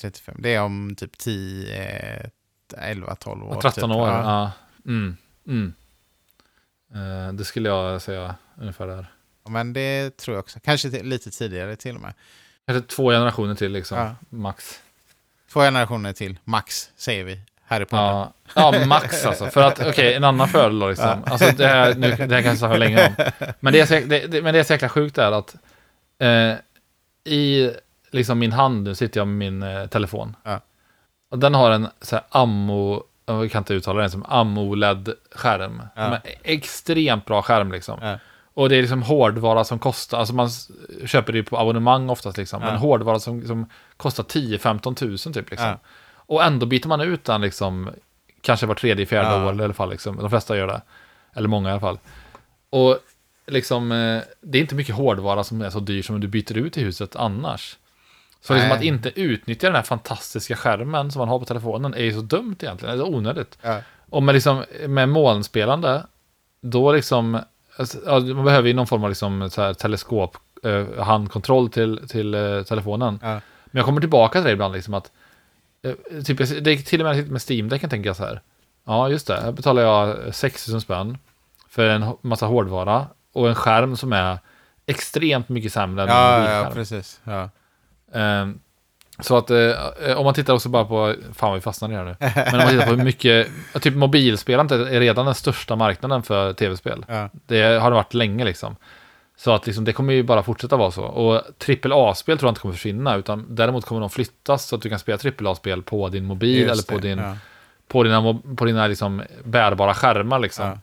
[0.00, 0.34] 35.
[0.38, 2.26] Det är om typ 10, eh,
[2.90, 3.60] 11, 12 år.
[3.60, 3.96] 13 typ.
[3.96, 4.22] år, Ja.
[4.24, 4.52] ja.
[4.90, 5.16] Mm.
[5.46, 5.74] Mm.
[6.94, 9.06] Eh, det skulle jag säga ungefär där.
[9.48, 10.60] Men det tror jag också.
[10.64, 12.14] Kanske lite tidigare till och med.
[12.66, 14.14] Kanske två generationer till liksom, Ja.
[14.28, 14.80] max.
[15.52, 17.40] Två generationer till, max, säger vi.
[17.64, 18.04] Här i podden.
[18.04, 19.46] Ja, ja, max alltså.
[19.46, 21.24] För att, okej, en annan fördel då liksom.
[21.26, 23.14] Alltså det här, nu, det här kan jag länge om.
[23.60, 25.56] Men det är så, det, det, men det är så jäkla sjukt är att
[26.22, 26.56] eh,
[27.24, 27.70] i
[28.10, 30.36] liksom min hand, nu sitter jag med min eh, telefon.
[30.42, 30.60] Ja.
[31.30, 35.82] Och den har en så här ammo, jag kan inte uttala den som AMOLED-skärm.
[35.96, 36.18] Ja.
[36.42, 37.98] Extremt bra skärm liksom.
[38.02, 38.18] Ja.
[38.54, 40.48] Och det är liksom hårdvara som kostar, alltså man
[41.06, 42.60] köper det på abonnemang oftast liksom.
[42.60, 43.66] Men hårdvara som, som
[43.96, 45.76] kostar 10-15 tusen typ liksom.
[46.14, 47.90] Och ändå byter man ut den liksom,
[48.40, 50.16] kanske var tredje, fjärde år i alla fall liksom.
[50.16, 50.82] De flesta gör det.
[51.34, 51.98] Eller många i alla fall.
[52.70, 52.98] Och
[53.52, 56.78] liksom, eh, det är inte mycket hårdvara som är så dyr som du byter ut
[56.78, 57.76] i huset annars.
[58.40, 62.02] Så liksom att inte utnyttja den här fantastiska skärmen som man har på telefonen är
[62.02, 63.58] ju så dumt egentligen, så onödigt.
[63.62, 63.78] Ja.
[64.10, 66.06] Och med, liksom, med molnspelande,
[66.60, 67.40] då liksom,
[67.76, 67.98] alltså,
[68.34, 72.62] man behöver ju någon form av liksom, så här, teleskop, eh, handkontroll till, till eh,
[72.62, 73.18] telefonen.
[73.22, 73.40] Ja.
[73.64, 75.10] Men jag kommer tillbaka till det ibland, liksom att,
[75.82, 78.40] eh, typ, det är till och med med Steam-däcken tänker jag så här.
[78.84, 81.18] Ja, just det, här betalar jag 6000 spänn
[81.68, 84.38] för en massa hårdvara och en skärm som är
[84.86, 86.72] extremt mycket sämre än en Ja, ja, mobilskärm.
[86.74, 87.20] precis.
[87.24, 87.50] Ja.
[88.14, 88.60] Ehm,
[89.20, 92.16] Så att eh, om man tittar också bara på, fan vi fastnade här nu.
[92.20, 93.48] Men om man tittar på hur mycket,
[93.80, 97.04] typ mobilspelandet är redan den största marknaden för tv-spel.
[97.08, 97.28] Ja.
[97.46, 98.76] Det har det varit länge liksom.
[99.36, 101.02] Så att liksom, det kommer ju bara fortsätta vara så.
[101.04, 101.34] Och
[101.84, 104.98] AAA-spel tror jag inte kommer försvinna, utan däremot kommer de flyttas så att du kan
[104.98, 105.18] spela
[105.48, 107.36] AAA-spel på din mobil Just eller på, det, din, ja.
[107.88, 110.66] på dina, på dina liksom bärbara skärmar liksom.
[110.66, 110.78] Ja.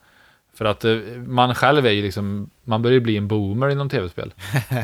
[0.59, 0.95] För att eh,
[1.27, 4.33] man själv är ju liksom, man börjar ju bli en boomer inom tv-spel.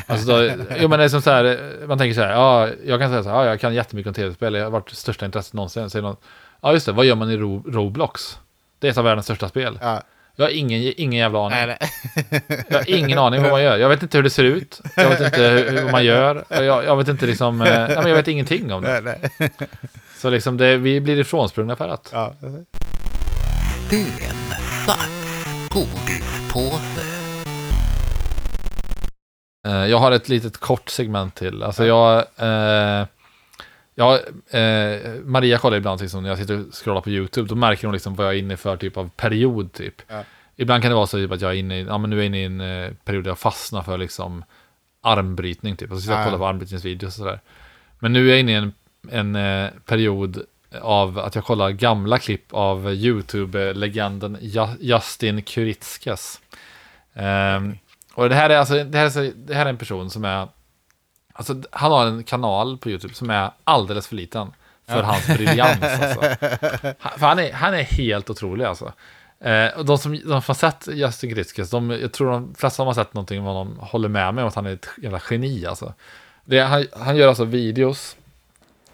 [0.07, 2.69] Alltså då, jo men det är som så här, eh, man tänker så här, ja,
[2.85, 5.25] jag kan säga så här, ja, jag kan jättemycket om tv-spel, jag har varit största
[5.25, 5.89] intresset någonsin.
[5.89, 6.15] Säger någon,
[6.61, 8.39] ja just det, vad gör man i Ro- Roblox?
[8.79, 9.79] Det är ett av världens största spel.
[9.81, 10.01] Ja.
[10.35, 11.57] Jag har ingen, ingen jävla aning.
[11.57, 12.63] Nej, nej.
[12.69, 13.77] Jag har ingen aning vad man gör.
[13.77, 14.81] Jag vet inte hur det ser ut.
[14.95, 16.43] Jag vet inte hur, hur man gör.
[16.49, 19.01] Jag, jag vet inte liksom, eh, nej, men jag vet ingenting om det.
[19.01, 19.51] nej, nej.
[20.17, 22.09] Så liksom det, vi blir ifrånsprungna för att.
[22.13, 22.33] Ja.
[25.75, 27.01] Kvart godispåse.
[29.67, 31.63] Eh, jag har ett litet kort segment till.
[31.63, 33.07] Alltså jag, eh,
[33.95, 34.13] jag
[34.49, 37.93] eh, Maria kollar ibland liksom, när jag sitter och scrollar på YouTube, då märker hon
[37.93, 40.01] liksom vad jag är inne för typ av period typ.
[40.07, 40.23] Ja.
[40.55, 42.19] Ibland kan det vara så typ att jag är inne i, ja men nu är
[42.19, 44.43] jag inne i en eh, period där jag fastnar för liksom
[45.01, 45.91] armbrytning typ.
[45.91, 47.39] Och så sitter jag och kollar på armbrytningsvideos och sådär.
[47.99, 48.73] Men nu är jag inne i en,
[49.09, 50.45] en eh, period
[50.81, 56.41] av att jag kollar gamla klipp av YouTube-legenden Ja- Justin Kuritskas.
[57.13, 57.77] Ehm,
[58.13, 60.25] och det här är alltså, det här är, så, det här är en person som
[60.25, 60.47] är,
[61.33, 64.53] alltså han har en kanal på YouTube som är alldeles för liten
[64.87, 66.21] för hans briljans alltså.
[66.99, 68.93] Han, för han är, han är helt otrolig alltså.
[69.39, 72.87] Eh, och de som, de har sett Justin Kuritskas, de, jag tror de flesta som
[72.87, 75.65] har sett någonting om honom håller med mig om att han är ett jävla geni
[75.65, 75.93] alltså.
[76.45, 78.17] Det, han, han gör alltså videos,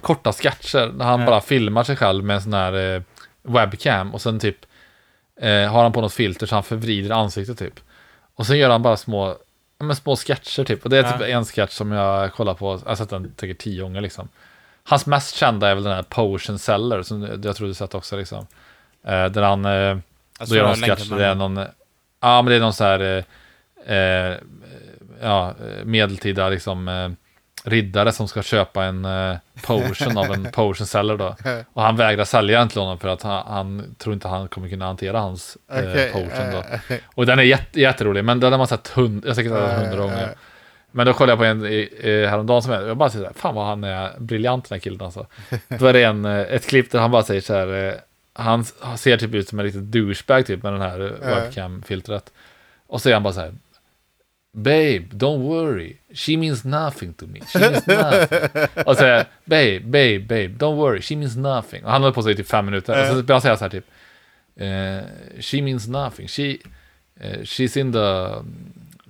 [0.01, 1.25] korta sketcher, där han Ja.
[1.25, 3.01] bara filmar sig själv med en sån här eh,
[3.43, 4.57] webcam och sen typ
[5.41, 7.73] eh, har han på något filter så han förvrider ansiktet typ.
[8.35, 9.27] Och sen gör han bara små,
[9.77, 10.83] ja, men små sketcher typ.
[10.83, 11.27] Och det är typ Ja.
[11.27, 14.27] en sketch som jag kollar på, jag har sett den säkert tio gånger liksom.
[14.83, 18.17] Hans mest kända är väl den här Potion Seller, som jag tror du sett också
[18.17, 18.47] liksom.
[19.05, 19.97] Eh, där han, eh,
[20.49, 21.57] då gör länkat sketch, det är någon,
[22.21, 23.23] ja men det är någon så här,
[23.87, 24.37] eh, eh,
[25.21, 26.87] ja, eh, medeltida liksom
[27.63, 29.35] riddare som ska köpa en eh,
[29.65, 31.35] potion av en potion seller då.
[31.73, 34.69] Och han vägrar sälja den till honom för att han, han tror inte han kommer
[34.69, 36.57] kunna hantera hans eh, Okej, potion då.
[36.57, 39.51] eh, eh, Och den är jätte, jätterolig, men den har man sett hund, jag säkert
[39.51, 40.23] sett hundra eh, gånger.
[40.23, 40.29] eh.
[40.93, 43.29] Men då kollade jag på en i- i- häromdagen som är, jag bara säger så
[43.33, 45.25] här, fan vad han är briljant den här killen alltså.
[45.67, 47.93] Då är det en, eh, ett klipp där han bara säger så här, eh,
[48.33, 48.65] han
[48.97, 52.31] ser typ ut som en riktigt douchebag typ med den här eh, webcam-filtret.
[52.87, 53.53] Och så är han bara så här,
[54.53, 55.97] Babe, don't worry.
[56.13, 57.39] She means nothing to me.
[57.53, 58.39] She means nothing.
[58.85, 61.01] och så är babe, babe, babe, don't worry.
[61.01, 61.83] She means nothing.
[61.85, 63.01] Och han höll på sig i typ fem minuter.
[63.01, 63.85] Och så börjar han säga så här typ.
[64.55, 66.27] eh, she means nothing.
[66.27, 66.57] She,
[67.19, 68.35] eh, she's in the...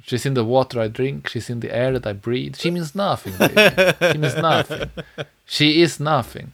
[0.03, 1.27] She's in the water I drink.
[1.29, 2.55] She's in the air that I breathe.
[2.57, 3.93] She means nothing, baby.
[3.99, 4.89] She means nothing.
[5.45, 6.51] She is nothing.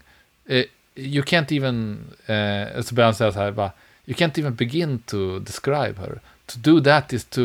[0.49, 0.65] Eh,
[0.95, 1.99] you can't even...
[2.25, 3.71] eh, så börjar han säga så här bara.
[4.05, 6.19] You can't even begin to describe her.
[6.45, 7.41] To do that is to...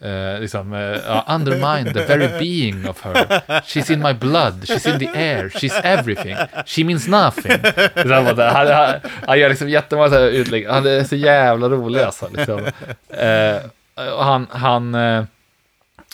[0.00, 0.72] eh, liksom,
[1.06, 3.14] ja, undermine the very being of her.
[3.60, 6.36] She's in my blood, she's in the air, she's everything.
[6.66, 7.58] She means nothing.
[7.94, 10.66] Han, han, han, han gör liksom jättemånga utlägg.
[10.68, 12.28] Han är så jävla rolig alltså.
[12.32, 12.58] Liksom.
[13.08, 13.56] Eh,
[13.96, 15.24] och han, han eh,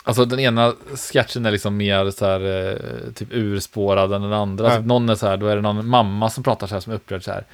[0.05, 0.75] alltså den ena
[1.13, 4.69] sketchen är liksom mer så här, eh, typ urspårad än den andra.
[4.69, 4.77] Ja.
[4.77, 6.93] Typ någon är så här, då är det någon mamma som pratar så här som
[6.93, 7.45] är upprörd så här.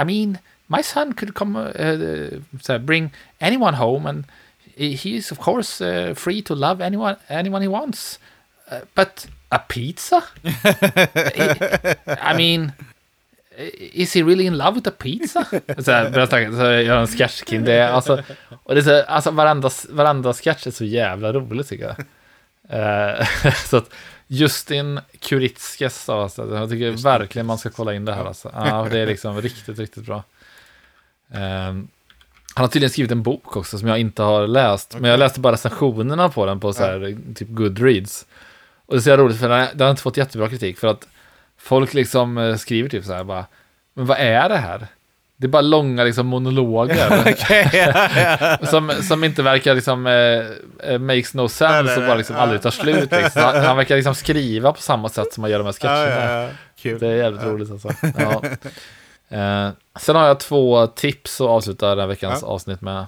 [0.00, 3.10] I mean, my son could come, uh, bring
[3.40, 4.24] anyone home, and
[4.88, 8.18] he is of course uh, free to love anyone anyone he wants.
[8.70, 10.22] Uh, but a pizza?
[12.06, 12.72] I, mean,
[13.94, 15.44] is he really in love with a pizza?
[15.78, 17.88] Så här, snacka, så gör han en sketch kring det.
[17.88, 18.22] Alltså,
[18.62, 21.96] och det är så, alltså varenda, varenda sketch är så jävla rolig tycker jag.
[22.68, 23.26] Eh,
[23.66, 23.90] så att
[24.26, 28.24] Justin Kuritskas, alltså, jag tycker verkligen man ska kolla in det här.
[28.24, 28.50] Alltså.
[28.54, 30.24] Ja, det är liksom riktigt, riktigt bra.
[31.32, 31.88] Ehm,
[32.60, 34.96] han har tydligen skrivit en bok också som jag inte har läst.
[34.98, 38.26] Men jag läste bara recensionerna på den på så här, typ Goodreads.
[38.86, 40.78] Och det är så jävla roligt för den har, inte fått jättebra kritik.
[40.78, 41.08] För att
[41.58, 43.44] folk liksom eh, skriver typ så här bara.
[43.94, 44.86] Men vad är det här?
[45.36, 46.96] Det är bara långa liksom monologer.
[47.72, 48.66] Ja, ja.
[48.66, 52.36] som, som inte verkar liksom eh, eh, makes no sense Nej, och nej, bara liksom
[52.36, 52.42] ja.
[52.42, 53.12] aldrig tar slut.
[53.12, 53.42] Liksom.
[53.42, 56.32] Han, han verkar liksom skriva på samma sätt som man gör de här Ja, sketcherna.
[56.32, 56.48] ja, ja.
[56.82, 56.98] Kul.
[56.98, 57.88] Det är jävligt roligt alltså.
[58.18, 58.42] Ja.
[59.32, 62.48] Eh, sen har jag två tips att avsluta den här veckans Ja.
[62.48, 63.06] avsnitt med.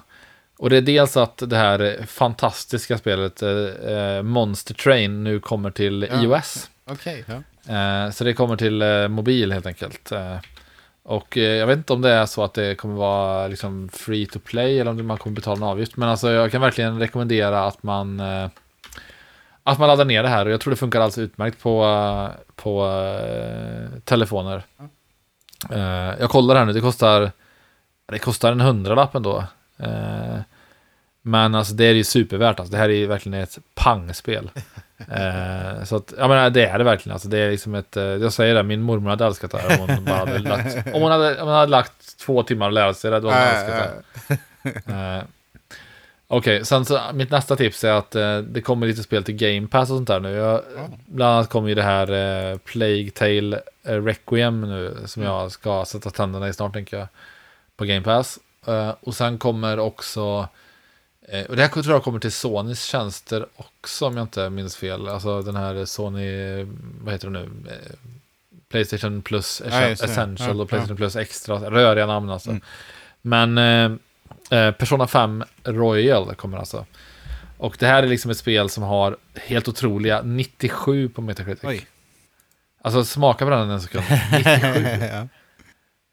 [0.57, 3.49] Och det är dels att det här fantastiska spelet eh,
[3.93, 6.21] eh, Monster Train nu kommer till Ja.
[6.21, 6.69] iOS.
[6.85, 7.33] Okej, ja.
[7.75, 10.11] Eh, så det kommer till eh, mobil helt enkelt.
[10.11, 10.35] Eh,
[11.03, 14.25] och eh, jag vet inte om det är så att det kommer vara liksom free
[14.25, 15.97] to play eller om man kommer betala en avgift.
[15.97, 18.19] Men alltså jag kan verkligen rekommendera att man,
[19.63, 21.85] att man laddar ner det här och jag tror det funkar alldeles utmärkt på,
[22.55, 22.87] på
[24.03, 24.63] telefoner.
[25.71, 27.31] Eh, jag kollar här nu, det kostar,
[28.11, 29.43] det kostar en hundralapp ändå.
[29.79, 30.39] Eh,
[31.21, 32.71] men alltså det är ju supervärt, alltså.
[32.71, 34.49] det här är ju verkligen ett pangspel.
[35.11, 37.13] Eh, så att, jag menar, det är det verkligen.
[37.13, 39.81] Alltså, det är liksom ett, eh, jag säger det, min mormor hade älskat det här
[39.81, 42.73] om hon, bara hade lagt, om hon, hade, om hon hade lagt två timmar att
[42.73, 44.05] lära sig det, då hade hon älskat
[44.85, 45.25] det.
[46.35, 49.67] Okej, sen så mitt nästa tips är att eh, det kommer lite spel till Game
[49.67, 50.31] Pass och sånt där nu.
[50.31, 50.61] Jag,
[51.05, 52.11] bland annat kommer ju det här
[52.51, 57.07] eh, Plague Tale eh, Requiem nu som jag ska sätta tänderna i snart tänker jag.
[57.75, 58.39] På Game Pass.
[58.67, 60.47] Eh, och sen kommer också,
[61.27, 64.75] eh, och det här tror jag kommer till Sonys tjänster också om jag inte minns
[64.75, 65.07] fel.
[65.07, 66.63] Alltså den här Sony,
[67.01, 67.49] vad heter det nu?
[67.69, 67.95] Eh,
[68.69, 70.07] Playstation Plus Ja, just det.
[70.07, 70.97] Essential Ja, och Playstation ja.
[70.97, 72.49] Plus Extra, röriga namn alltså.
[72.49, 72.61] Mm.
[73.21, 73.99] Men
[74.49, 76.85] Persona 5 Royal kommer alltså.
[77.57, 81.63] Och det här är liksom ett spel som har helt otroliga 97 på Metacritic.
[81.63, 81.87] Oj.
[82.81, 84.03] Alltså smaka på den en sekund.
[84.31, 84.47] 97.
[85.11, 85.27] ja.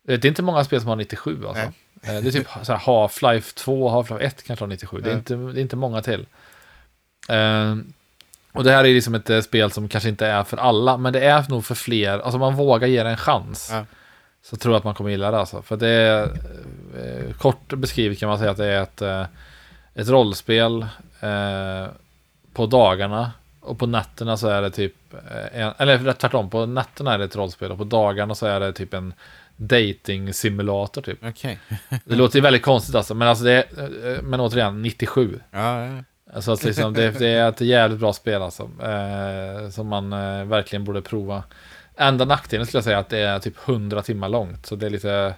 [0.07, 1.63] Det är inte många spel som har 97 alltså.
[1.63, 5.01] Eh, Det är typ Half-Life 2 och Half-Life 1 kanske har 97.
[5.01, 6.27] Det är, inte, det är inte många till.
[7.29, 7.77] Eh,
[8.53, 11.13] och det här är liksom ett eh, spel som kanske inte är för alla, men
[11.13, 12.19] det är nog för fler.
[12.19, 13.69] Alltså man vågar ge det en chans.
[13.73, 13.85] Ja.
[14.43, 15.63] Så tror jag att man kommer gilla det alltså.
[15.63, 19.27] För det är, eh, kort beskrivet kan man säga att det är ett, eh,
[19.95, 20.83] ett rollspel
[21.21, 21.87] eh,
[22.53, 23.33] på dagarna.
[23.61, 27.25] Och på nätterna så är det typ, eh, en, eller tvärtom, på nätterna är det
[27.25, 29.15] ett rollspel och på dagarna så är det typ en
[29.57, 31.19] dating simulator typ.
[31.25, 31.59] Okej.
[32.05, 35.41] Det låter ju väldigt konstigt alltså, men alltså det är, eh, men återigen, 97.
[35.51, 36.03] Ja, ja.
[36.35, 38.63] Alltså att liksom, det, det är ett jävligt bra spel alltså.
[38.63, 40.11] Eh, som man
[40.49, 41.43] verkligen borde prova.
[42.01, 44.67] Enda nackdelen skulle jag säga att det är typ 100 timmar långt.
[44.67, 45.35] Så det är lite,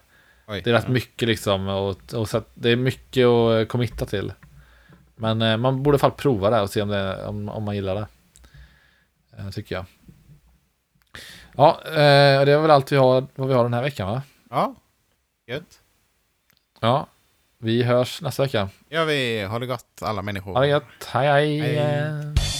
[0.47, 0.61] Oj.
[0.65, 1.69] det är rätt mycket liksom.
[1.69, 4.33] Och, och så att det är mycket att eh, committa till.
[5.17, 7.65] Men eh, man borde i alla fall prova det och se om, det, om, om
[7.65, 8.07] man gillar det.
[9.39, 9.85] Eh, tycker jag.
[11.57, 14.23] Ja, eh, det är väl allt vi har, vad vi har den här veckan va?
[14.51, 14.75] Ja,
[15.47, 15.81] gött.
[16.81, 17.07] Ja,
[17.59, 18.69] vi hörs nästa vecka.
[18.89, 20.53] Ja, vi har det gott alla människor.
[20.53, 21.61] Ha det gött, hej hej!
[21.61, 22.52] Hej.